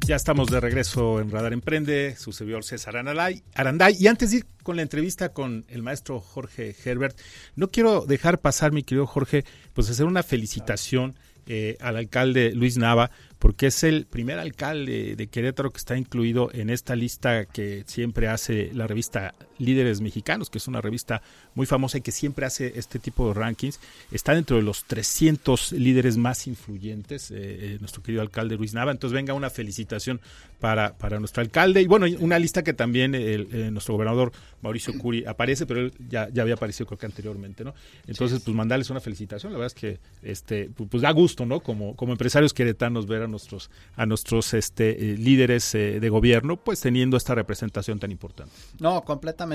[0.06, 3.42] Ya estamos de regreso en Radar Emprende, su servidor César Aranday.
[3.98, 7.18] Y antes de ir con la entrevista con el maestro Jorge Herbert,
[7.56, 11.14] no quiero dejar pasar, mi querido Jorge, pues hacer una felicitación
[11.46, 13.10] eh, al alcalde Luis Nava
[13.42, 18.28] porque es el primer alcalde de Querétaro que está incluido en esta lista que siempre
[18.28, 21.22] hace la revista Líderes Mexicanos, que es una revista
[21.54, 23.80] muy famosa y que siempre hace este tipo de rankings.
[24.10, 28.92] Está dentro de los 300 líderes más influyentes, eh, eh, nuestro querido alcalde Luis Nava.
[28.92, 30.20] Entonces venga una felicitación
[30.60, 31.82] para, para nuestro alcalde.
[31.82, 36.28] Y bueno, una lista que también el, nuestro gobernador Mauricio Curi aparece, pero él ya,
[36.30, 37.74] ya había aparecido creo que anteriormente, ¿no?
[38.06, 39.52] Entonces, pues mandarles una felicitación.
[39.52, 41.60] La verdad es que este, pues da gusto, ¿no?
[41.60, 46.56] Como, como empresarios queretanos ver a nuestros, a nuestros este, eh, líderes eh, de gobierno,
[46.56, 48.52] pues teniendo esta representación tan importante.
[48.78, 49.51] No, completamente.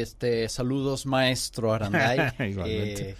[0.00, 2.18] Este, saludos, maestro Aranday.
[2.66, 3.14] Eh,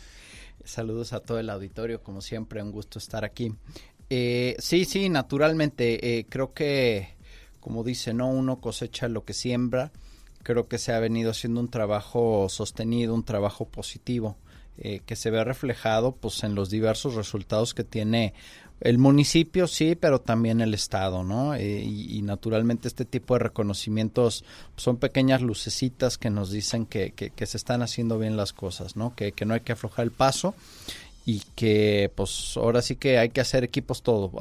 [0.65, 3.53] saludos a todo el auditorio, como siempre, un gusto estar aquí.
[4.09, 6.27] sí, sí, naturalmente.
[6.29, 7.09] creo que,
[7.61, 9.93] como dice, no uno cosecha lo que siembra.
[10.43, 14.37] Creo que se ha venido haciendo un trabajo sostenido, un trabajo positivo.
[14.77, 18.35] que se ve reflejado pues en los diversos resultados que tiene
[18.81, 21.55] el municipio sí, pero también el Estado, ¿no?
[21.55, 24.45] Eh, y, naturalmente este tipo de reconocimientos
[24.77, 29.15] son pequeñas lucecitas que nos dicen que, se están haciendo bien las cosas, ¿no?
[29.15, 30.55] Que no hay que aflojar el paso
[31.27, 34.33] y que pues ahora sí que hay que hacer equipos todo.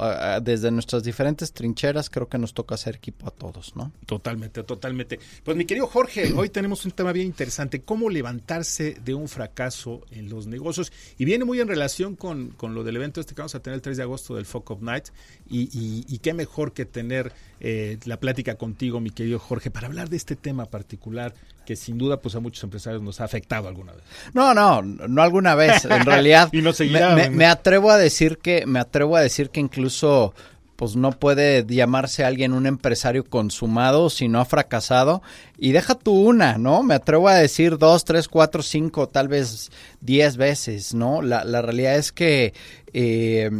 [0.42, 3.92] Desde nuestras diferentes trincheras creo que nos toca hacer equipo a todos, ¿no?
[4.06, 5.18] Totalmente, totalmente.
[5.42, 10.02] Pues mi querido Jorge, hoy tenemos un tema bien interesante, cómo levantarse de un fracaso
[10.10, 10.92] en los negocios.
[11.16, 13.76] Y viene muy en relación con, con lo del evento este que vamos a tener
[13.76, 15.08] el 3 de agosto del Folk of Night.
[15.48, 15.68] Y,
[16.08, 17.32] y, qué mejor que tener
[17.66, 21.32] eh, la plática contigo, mi querido Jorge, para hablar de este tema particular
[21.64, 24.04] que sin duda pues a muchos empresarios nos ha afectado alguna vez.
[24.34, 26.50] No, no, no alguna vez, en realidad.
[26.52, 26.72] y no
[27.14, 30.34] me, me, atrevo a decir que me atrevo a decir que incluso
[30.76, 35.22] pues no puede llamarse alguien un empresario consumado si no ha fracasado.
[35.56, 36.82] Y deja tú una, ¿no?
[36.82, 39.70] Me atrevo a decir dos, tres, cuatro, cinco, tal vez
[40.02, 41.22] diez veces, ¿no?
[41.22, 42.52] La, la realidad es que
[42.92, 43.50] eh,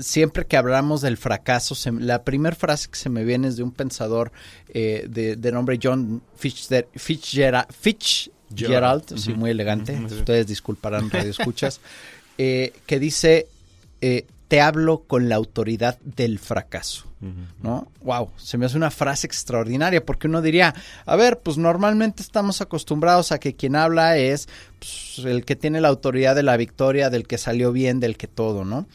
[0.00, 3.72] siempre que hablamos del fracaso, la primera frase que se me viene es de un
[3.72, 4.32] pensador
[4.68, 11.80] eh, de, nombre John Fitzgerald, Fitzgerald, muy elegante, ustedes disculparán radio escuchas,
[12.36, 13.48] eh, que dice,
[14.00, 17.04] eh, te hablo con la autoridad del fracaso.
[17.60, 17.88] ¿No?
[18.02, 20.72] Wow, se me hace una frase extraordinaria porque uno diría,
[21.04, 24.48] a ver, pues normalmente estamos acostumbrados a que quien habla es
[24.78, 28.28] pues, el que tiene la autoridad de la victoria, del que salió bien, del que
[28.28, 28.86] todo, ¿no?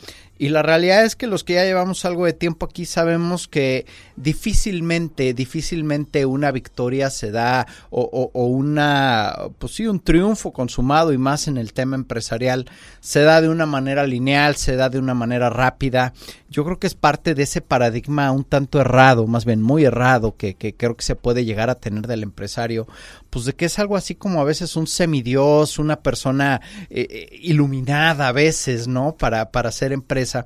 [0.43, 3.85] Y la realidad es que los que ya llevamos algo de tiempo aquí sabemos que
[4.17, 11.17] difícilmente, difícilmente una victoria se da o, o, una, pues sí, un triunfo consumado y
[11.17, 12.65] más en el tema empresarial
[12.99, 16.11] se da de una manera lineal, se da de una manera rápida.
[16.49, 20.35] Yo creo que es parte de ese paradigma un tanto errado, más bien muy errado,
[20.35, 22.85] que, que creo que se puede llegar a tener del empresario,
[23.33, 27.39] pues de que es algo así como a veces un semidios, una persona eh, eh,
[27.41, 29.17] iluminada a veces, ¿no?
[29.17, 30.45] Para, para ser empresa.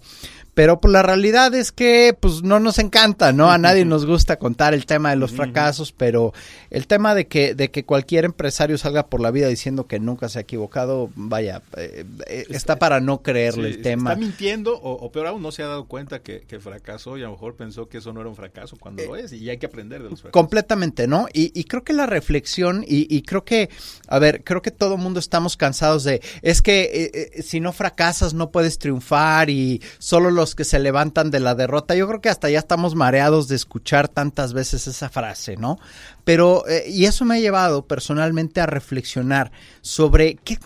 [0.57, 3.51] Pero pues la realidad es que pues no nos encanta, ¿no?
[3.51, 6.33] A nadie nos gusta contar el tema de los fracasos, pero
[6.71, 10.29] el tema de que, de que cualquier empresario salga por la vida diciendo que nunca
[10.29, 14.13] se ha equivocado, vaya, eh, eh, está para no creerle el tema.
[14.13, 17.33] Está mintiendo o, peor aún no se ha dado cuenta que, fracasó y a lo
[17.33, 20.01] mejor pensó que eso no era un fracaso cuando lo es y hay que aprender
[20.01, 20.31] de los fracasos.
[20.31, 21.27] Completamente, ¿no?
[21.33, 23.69] Y, creo que la reflexión y, creo que,
[24.07, 28.33] a ver, creo que todo mundo estamos cansados de, es que eh, si no fracasas
[28.33, 31.95] no puedes triunfar y solo los que se levantan de la derrota.
[31.95, 35.79] Yo creo que hasta ya estamos mareados de escuchar tantas veces esa frase, ¿no?
[36.23, 40.57] Pero, eh, y eso me ha llevado personalmente a reflexionar sobre qué,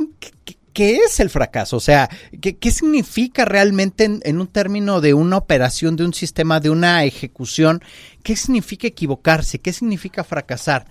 [1.05, 1.77] es el fracaso?
[1.77, 2.09] O sea,
[2.41, 7.03] ¿qué, qué significa realmente en, un término de una operación, de un sistema, de una
[7.03, 7.83] ejecución?
[8.23, 9.59] ¿Qué significa equivocarse?
[9.59, 10.85] ¿Qué significa fracasar?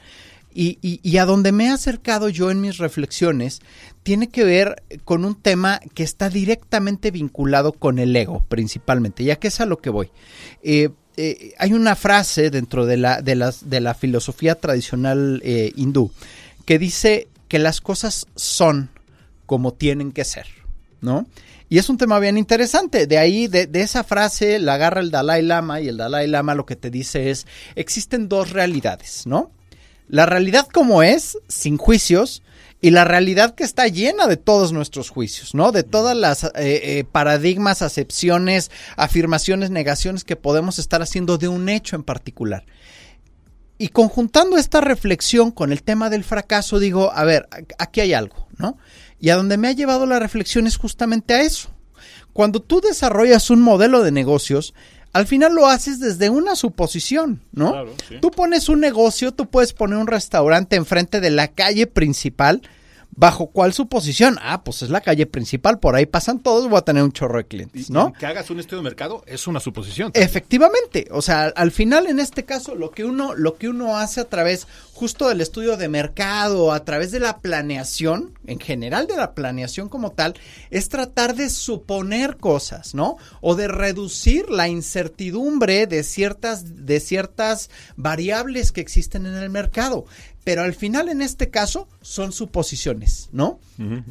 [0.52, 3.60] Y, a donde me he acercado yo en mis reflexiones
[4.02, 9.36] tiene que ver con un tema que está directamente vinculado con el ego, principalmente, ya
[9.36, 10.10] que es a lo que voy.
[10.62, 15.72] Eh, eh, hay una frase dentro de la, de las, de la filosofía tradicional eh,
[15.76, 16.10] hindú
[16.64, 18.90] que dice que las cosas son
[19.46, 20.46] como tienen que ser,
[21.00, 21.26] ¿no?
[21.68, 23.06] Y es un tema bien interesante.
[23.06, 26.54] De ahí, de, de, esa frase, la agarra el Dalai Lama y el Dalai Lama
[26.54, 29.52] lo que te dice es, existen dos realidades, ¿no?
[30.10, 32.42] La realidad como es, sin juicios,
[32.80, 35.70] y la realidad que está llena de todos nuestros juicios, ¿no?
[35.70, 41.68] De todas las eh, eh, paradigmas, acepciones, afirmaciones, negaciones que podemos estar haciendo de un
[41.68, 42.64] hecho en particular.
[43.78, 47.48] Y conjuntando esta reflexión con el tema del fracaso, digo, a ver,
[47.78, 48.78] aquí hay algo, ¿no?
[49.20, 51.70] Y a donde me ha llevado la reflexión es justamente a eso.
[52.32, 54.74] Cuando tú desarrollas un modelo de negocios,
[55.12, 57.84] al final lo haces desde una suposición, ¿no?
[58.20, 62.62] Tú pones un negocio, tú puedes poner un restaurante enfrente de la calle principal
[63.12, 64.38] ¿Bajo cuál suposición?
[64.40, 67.38] Ah, pues es la calle principal, por ahí pasan todos, voy a tener un chorro
[67.38, 68.12] de clientes, ¿no?
[68.12, 70.11] que hagas un estudio de mercado es una suposición.
[70.14, 74.20] Efectivamente, o sea, al final en este caso lo que uno lo que uno hace
[74.20, 79.16] a través justo del estudio de mercado, a través de la planeación, en general de
[79.16, 80.34] la planeación como tal,
[80.70, 83.16] es tratar de suponer cosas, ¿no?
[83.40, 90.04] O de reducir la incertidumbre de ciertas de ciertas variables que existen en el mercado
[90.51, 93.61] pero al final en este caso son suposiciones, ¿no?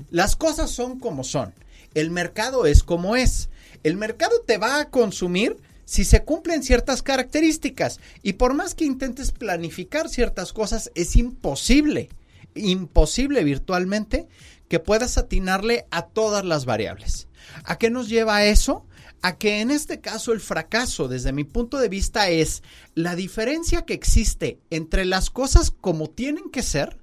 [0.10, 1.54] Las cosas son como son.
[1.96, 3.50] El mercado es como es.
[3.84, 8.86] El mercado te va a consumir si se cumplen ciertas características y por más que
[8.86, 12.08] intentes planificar ciertas cosas es imposible,
[12.56, 14.30] imposible virtualmente
[14.70, 17.28] que puedas atinarle a todas las variables.
[17.66, 18.86] ¿A qué nos lleva eso?
[19.22, 22.64] A que en este caso el fracaso, desde mi punto de vista, es
[22.96, 26.98] la diferencia que existe entre las cosas como tienen que ser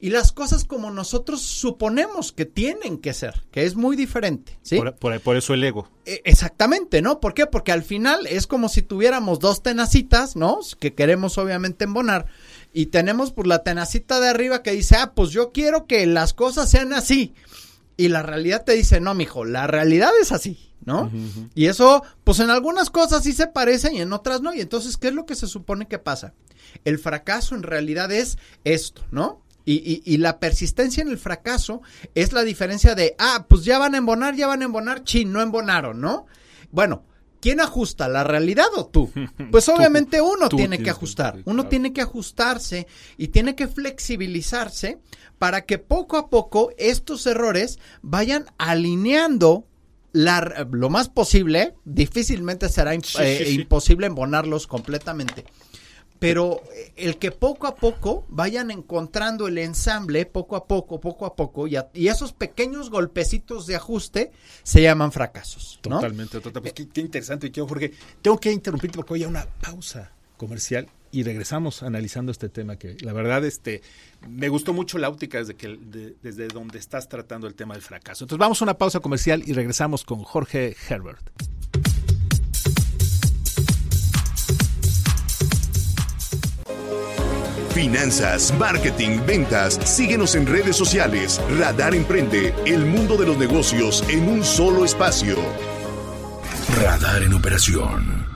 [0.00, 4.58] y las cosas como nosotros suponemos que tienen que ser, que es muy diferente.
[4.62, 4.78] ¿sí?
[4.98, 5.88] Por, eso el ego.
[6.04, 7.20] E, exactamente, ¿no?
[7.20, 7.46] ¿Por qué?
[7.46, 10.58] Porque al final es como si tuviéramos dos tenacitas, ¿no?
[10.78, 12.26] Que queremos obviamente embonar.
[12.72, 16.34] Y tenemos pues la tenacita de arriba que dice, ah, pues yo quiero que las
[16.34, 17.34] cosas sean así.
[17.96, 20.65] Y la realidad te dice, no, mijo, la realidad es así.
[20.84, 21.10] ¿No?
[21.54, 24.54] Y eso, pues en algunas cosas sí se parece y en otras no.
[24.54, 26.34] Y entonces, ¿qué es lo que se supone que pasa?
[26.84, 29.42] El fracaso en realidad es esto, ¿no?
[29.68, 31.82] Y, y, la persistencia en el fracaso
[32.14, 35.32] es la diferencia de, ah, pues ya van a embonar, ya van a embonar, chin,
[35.32, 36.26] no embonaron, ¿no?
[36.70, 37.02] Bueno,
[37.40, 39.10] ¿quién ajusta, la realidad o tú?
[39.50, 45.00] Pues obviamente uno tiene que ajustar, uno tiene que ajustarse y tiene que flexibilizarse
[45.38, 49.66] para que poco a poco estos errores vayan alineando
[50.16, 55.44] lo más posible, difícilmente será eh, imposible embonarlos completamente.
[56.18, 61.26] Pero eh, el que poco a poco vayan encontrando el ensamble, poco a poco, poco
[61.26, 61.76] a poco, y,
[62.08, 65.78] esos pequeños golpecitos de ajuste se llaman fracasos.
[65.82, 66.72] Totalmente, totalmente.
[66.72, 67.92] Pues qué, interesante, Jorge.
[68.22, 72.96] Tengo que interrumpirte porque hoy hay una pausa comercial y regresamos analizando este tema que
[73.00, 73.82] la verdad este
[74.28, 75.78] me gustó mucho la óptica desde que
[76.22, 78.24] desde donde estás tratando el tema del fracaso.
[78.24, 81.30] Entonces vamos a una pausa comercial y regresamos con Jorge Herbert.
[87.76, 89.74] Finanzas, marketing, ventas.
[89.84, 91.38] Síguenos en redes sociales.
[91.58, 95.36] Radar Emprende, el mundo de los negocios en un solo espacio.
[96.80, 98.35] Radar en operación.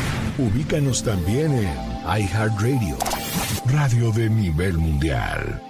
[0.37, 2.97] Ubícanos también en iHeartRadio,
[3.65, 5.61] radio de nivel mundial.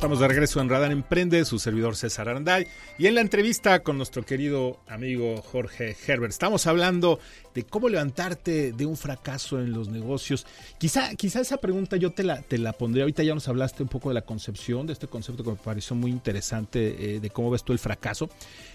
[0.00, 2.66] Estamos de regreso en Radar Emprende, su servidor César Aranday.
[2.96, 7.18] Y en la entrevista con nuestro querido amigo Jorge Herbert, estamos hablando
[7.54, 10.46] de cómo levantarte de un fracaso en los negocios.
[10.78, 13.02] Quizá, quizá esa pregunta yo te la, te la pondré.
[13.02, 15.94] Ahorita ya nos hablaste un poco de la concepción, de este concepto que me pareció
[15.94, 18.30] muy interesante, eh, de cómo ves tú el fracaso.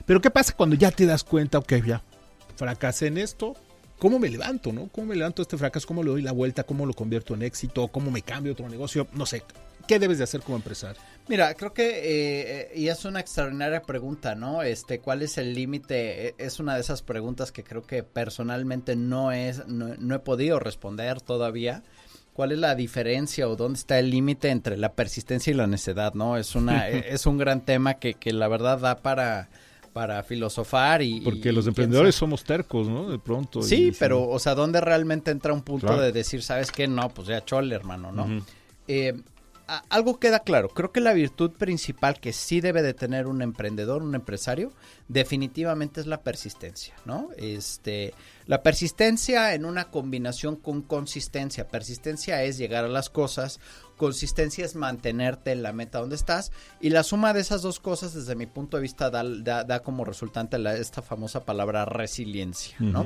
[0.05, 2.03] Pero ¿qué pasa cuando ya te das cuenta, ok, ya
[2.55, 3.55] fracasé en esto,
[3.97, 4.89] ¿cómo me levanto, no?
[4.89, 5.87] ¿Cómo me levanto este fracaso?
[5.87, 6.65] ¿Cómo le doy la vuelta?
[6.65, 7.87] ¿Cómo lo convierto en éxito?
[7.87, 9.07] ¿Cómo me cambio otro negocio?
[9.13, 9.41] No sé.
[9.87, 11.01] ¿Qué debes de hacer como empresario?
[11.27, 14.61] Mira, creo que, eh, y es una extraordinaria pregunta, ¿no?
[14.61, 16.27] Este, ¿cuál es el límite?
[16.27, 20.59] E, es una de esas preguntas que creo que personalmente no es, no, he podido
[20.59, 21.83] responder todavía.
[22.33, 26.13] ¿Cuál es la diferencia o dónde está el límite entre la persistencia y la necedad,
[26.13, 26.37] no?
[26.37, 29.49] Es una, e, es un gran tema que, que la verdad da para,
[29.93, 31.21] para filosofar y...
[31.21, 33.09] Porque los emprendedores somos tercos, ¿no?
[33.09, 33.63] De pronto.
[33.63, 36.87] Sí, pero, o sea, ¿dónde realmente entra un punto de decir, ¿sabes qué?
[36.87, 38.43] No, pues ya chole, hermano, ¿no?
[38.87, 39.15] eh,
[39.67, 44.03] algo queda claro, creo que la virtud principal que sí debe de tener un emprendedor,
[44.03, 44.71] un empresario,
[45.07, 47.29] definitivamente es la persistencia, ¿no?
[47.37, 48.13] Este,
[48.45, 51.67] la persistencia en una combinación con consistencia.
[51.67, 53.59] Persistencia es llegar a las cosas,
[53.97, 58.13] consistencia es mantenerte en la meta donde estás y la suma de esas dos cosas
[58.13, 63.05] desde mi punto de vista da, como resultante esta famosa palabra resiliencia, ¿no?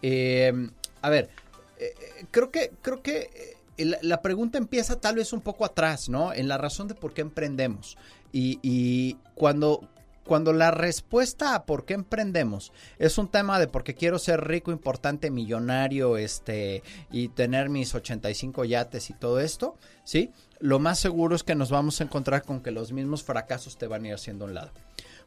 [0.00, 0.70] Eh,
[1.02, 1.30] a ver,
[1.78, 1.94] eh,
[2.30, 6.32] creo que creo que la pregunta empieza tal vez un poco atrás, ¿no?
[6.32, 7.96] En la razón de por qué emprendemos.
[8.32, 9.86] Y, cuando,
[10.24, 14.72] cuando la respuesta a por qué emprendemos es un tema de porque quiero ser rico,
[14.72, 20.30] importante, millonario, este, y tener mis 85 yates y todo esto, ¿sí?
[20.60, 23.86] Lo más seguro es que nos vamos a encontrar con que los mismos fracasos te
[23.86, 24.70] van a ir haciendo un lado.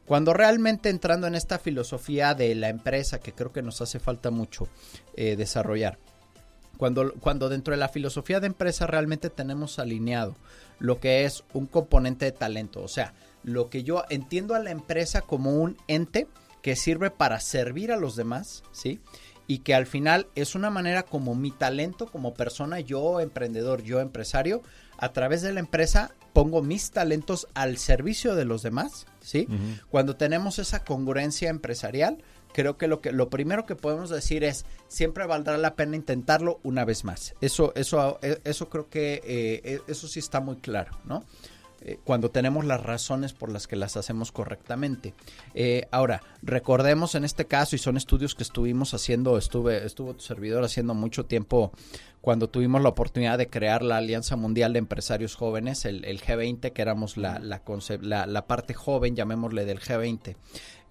[0.06, 4.30] Cuando realmente entrando en esta filosofía de la empresa, que creo que nos hace falta
[4.30, 4.68] mucho
[5.16, 5.98] eh, desarrollar,
[6.76, 10.36] cuando, cuando dentro de la filosofía de empresa realmente tenemos alineado
[10.78, 14.70] lo que es un componente de talento, o sea, lo que yo entiendo a la
[14.70, 16.26] empresa como un ente
[16.62, 19.00] que sirve para servir a los demás, ¿sí?
[19.46, 24.00] Y que al final es una manera como mi talento como persona, yo emprendedor, yo
[24.00, 24.62] empresario,
[24.98, 29.46] a través de la empresa pongo mis talentos al servicio de los demás, ¿sí?
[29.90, 32.18] Cuando tenemos esa congruencia empresarial,
[32.56, 36.58] creo que lo que lo primero que podemos decir es siempre valdrá la pena intentarlo
[36.62, 37.34] una vez más.
[37.42, 41.22] Eso eso eso creo que eh, eso sí está muy claro, ¿no?
[41.82, 45.12] Eh, cuando tenemos las razones por las que las hacemos correctamente.
[45.54, 50.22] Eh, ahora, recordemos en este caso, y son estudios que estuvimos haciendo, estuve, estuvo tu
[50.22, 51.72] servidor haciendo mucho tiempo
[52.22, 56.82] cuando tuvimos la oportunidad de crear la Alianza Mundial de Empresarios Jóvenes, el, G20, que
[56.82, 60.34] éramos la, la, parte joven, llamémosle del G20.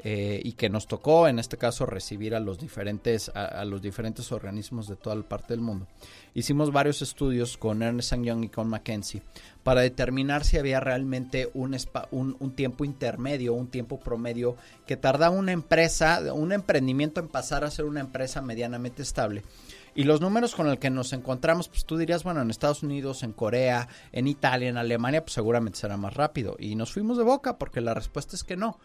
[0.07, 4.31] Eh, y que nos tocó en este caso recibir a los diferentes a, los diferentes
[4.31, 5.87] organismos de toda la parte del mundo.
[6.35, 9.23] Hicimos varios estudios con Ernest Young y con McKenzie
[9.63, 11.75] para determinar si había realmente un,
[12.11, 17.71] un, tiempo intermedio, un tiempo promedio que tarda una empresa, un emprendimiento en pasar a
[17.71, 19.41] ser una empresa medianamente estable.
[19.95, 23.23] Y los números con los que nos encontramos, pues tú dirías, bueno, en Estados Unidos,
[23.23, 26.57] en Corea, en Italia, en Alemania, pues seguramente será más rápido.
[26.59, 28.77] Y nos fuimos de boca porque la respuesta es que no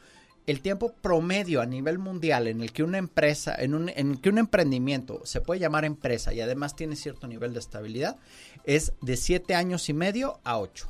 [0.46, 4.38] el tiempo promedio a nivel mundial en el que una empresa, en, un, que un
[4.38, 8.16] emprendimiento se puede llamar empresa y además tiene cierto nivel de estabilidad,
[8.64, 10.88] es de 7 años y medio a 8.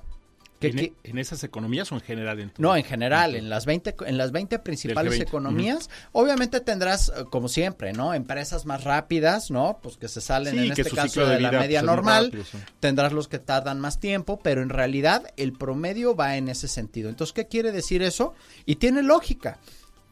[0.61, 2.39] E- ¿En, esas economías o en general?
[2.39, 5.89] En no, en general, en, las 20, en las 20 principales economías.
[6.13, 8.13] Obviamente tendrás, eh, como siempre, ¿no?
[8.13, 9.79] Empresas más rápidas, ¿no?
[9.83, 12.33] Pues que se salen en este caso de, la pues, media normal.
[12.79, 17.09] Tendrás los que tardan más tiempo, pero en realidad el promedio va en ese sentido.
[17.09, 18.35] Entonces, ¿qué quiere decir eso?
[18.67, 19.59] Y tiene lógica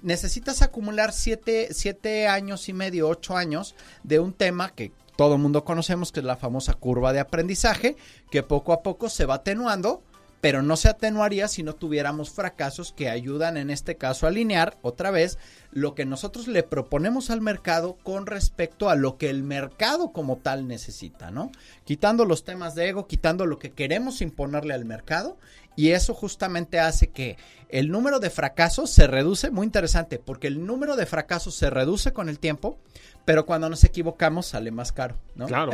[0.01, 3.74] necesitas acumular siete, siete, años y medio, ocho años
[4.05, 7.96] de un tema que todo el mundo conocemos, que es la famosa curva de aprendizaje,
[8.30, 10.05] que poco a poco se va atenuando
[10.41, 14.76] pero no se atenuaría si no tuviéramos fracasos que ayudan en este caso a alinear
[14.82, 15.39] otra vez
[15.70, 20.36] lo que nosotros le proponemos al mercado con respecto a lo que el mercado como
[20.36, 21.51] tal necesita, ¿no?
[21.84, 25.36] Quitando los temas de ego, quitando lo que queremos imponerle al mercado
[25.78, 27.36] y eso justamente hace que
[27.68, 32.12] el número de fracasos se reduce, muy interesante, porque el número de fracasos se reduce
[32.12, 32.80] con el tiempo,
[33.24, 35.46] pero cuando nos equivocamos sale más caro, ¿no?
[35.46, 35.70] Claro.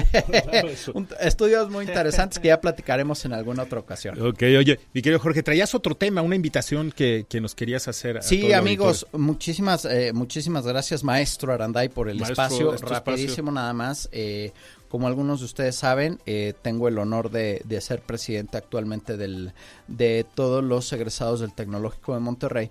[1.20, 4.20] estudios muy interesantes que ya platicaremos en alguna otra ocasión.
[4.20, 8.22] Ok, oye, mi querido Jorge, traías otro tema, una invitación que, nos querías hacer.
[8.22, 12.72] sí, amigos, muchísimas, eh, muchísimas gracias, maestro Aranday, por el espacio.
[12.76, 14.10] Rapidísimo nada más.
[14.12, 14.52] Eh,
[14.94, 19.52] como algunos de ustedes saben, eh, tengo el honor de, de, ser presidente actualmente del,
[19.88, 22.70] de todos los egresados del Tecnológico de Monterrey.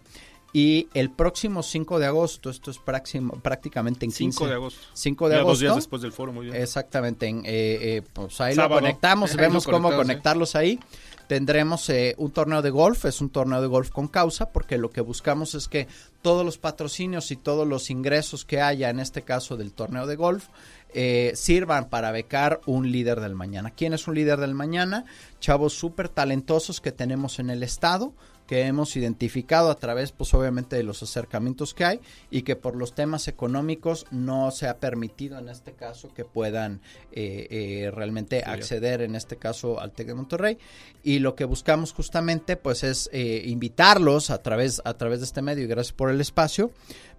[0.53, 4.37] Y el próximo 5 de agosto, esto es prácticamente en 15.
[4.37, 4.79] 5 de agosto.
[4.93, 5.49] 5 de agosto.
[5.49, 6.55] dos días después del foro, muy bien.
[6.55, 7.27] Exactamente.
[7.27, 10.79] En, eh, eh, pues ahí lo conectamos, vemos cómo conectarlos ahí.
[11.27, 14.91] Tendremos eh, un torneo de golf, es un torneo de golf con causa, porque lo
[14.91, 15.87] que buscamos es que
[16.21, 20.15] todos los patrocinios y todos los ingresos que haya, en este caso del torneo de
[20.15, 20.49] golf,
[20.93, 23.71] eh, sirvan para becar un líder del mañana.
[23.71, 25.05] ¿Quién es un líder del mañana?
[25.39, 28.13] Chavos súper talentosos que tenemos en el estado,
[28.47, 32.75] que hemos identificado a través, pues obviamente, de los acercamientos que hay y que por
[32.75, 36.81] los temas económicos no se ha permitido en este caso que puedan
[37.11, 40.57] eh, eh, realmente acceder, en este caso, al TEC de Monterrey.
[41.03, 45.41] Y lo que buscamos justamente, pues, es eh, invitarlos a través, a través de este
[45.41, 46.71] medio y gracias por el espacio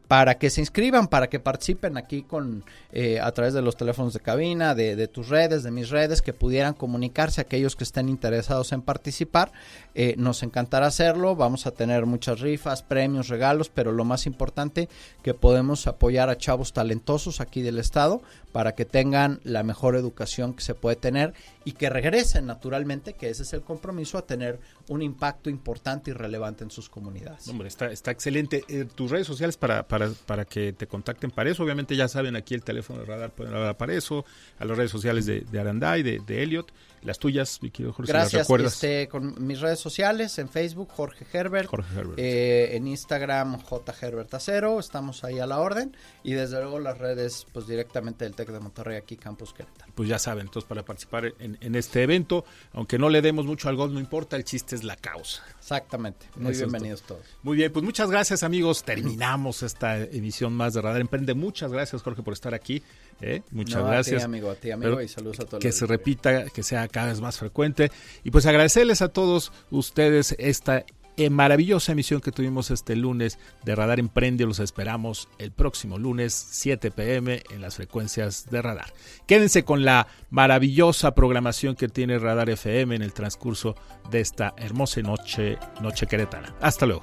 [0.09, 4.13] para que se inscriban, para que participen aquí con eh, a través de los teléfonos
[4.13, 8.73] de cabina, de, tus redes, de mis redes, que pudieran comunicarse aquellos que estén interesados
[8.73, 9.53] en participar.
[9.95, 14.89] Eh, nos encantará hacerlo, vamos a tener muchas rifas, premios, regalos, pero lo más importante
[15.23, 20.55] que podemos apoyar a chavos talentosos aquí del estado para que tengan la mejor educación
[20.55, 21.35] que se puede tener
[21.65, 26.15] y que regresen naturalmente, que ese es el compromiso, a tener un impacto importante y
[26.15, 27.49] relevante en sus comunidades.
[27.49, 28.65] Hombre, está, está excelente.
[28.69, 32.37] Eh, tus redes sociales para, para, para, que te contacten para eso, obviamente ya saben
[32.37, 34.25] aquí el teléfono de radar pueden hablar para eso,
[34.59, 38.13] a las redes sociales de, de Aranday, de, de Elliot Las tuyas, mi querido Jorge,
[38.13, 38.49] Gracias.
[38.51, 41.69] Este, con mis redes sociales, en Facebook, Jorge Herbert.
[41.69, 42.19] Jorge Herbert.
[42.19, 43.95] Eh, en Instagram, J.
[44.01, 44.81] Herbert Acero.
[44.81, 45.97] Estamos ahí a la orden.
[46.23, 49.93] Y desde luego las redes, pues directamente del TEC de Monterrey, aquí Campus Querétaro.
[49.95, 53.77] Pues ya saben, entonces para participar en, este evento, aunque no le demos mucho al
[53.77, 55.43] gol, no importa, el chiste es la causa.
[55.59, 56.27] Exactamente.
[56.37, 57.23] Muy bienvenidos todos.
[57.43, 58.85] Muy bien, pues muchas gracias amigos.
[58.85, 61.35] Terminamos esta emisión más de Radar Emprende.
[61.35, 62.83] Muchas gracias Jorge por estar aquí.
[63.21, 63.43] ¿eh?
[63.51, 64.23] Muchas gracias.
[64.23, 65.63] A ti, amigo, a ti, amigo, y saludos a todos.
[65.63, 67.91] Que se repita, que sea cada vez más frecuente.
[68.25, 70.85] Y pues agradecerles a todos ustedes esta
[71.17, 74.47] eh, maravillosa emisión que tuvimos este lunes de Radar Emprende.
[74.47, 78.93] Los esperamos el próximo lunes, 7 pm, en las frecuencias de Radar.
[79.27, 83.77] Quédense con la maravillosa programación que tiene Radar FM en el transcurso
[84.11, 86.55] de esta hermosa noche, noche queretana.
[86.61, 87.03] Hasta luego.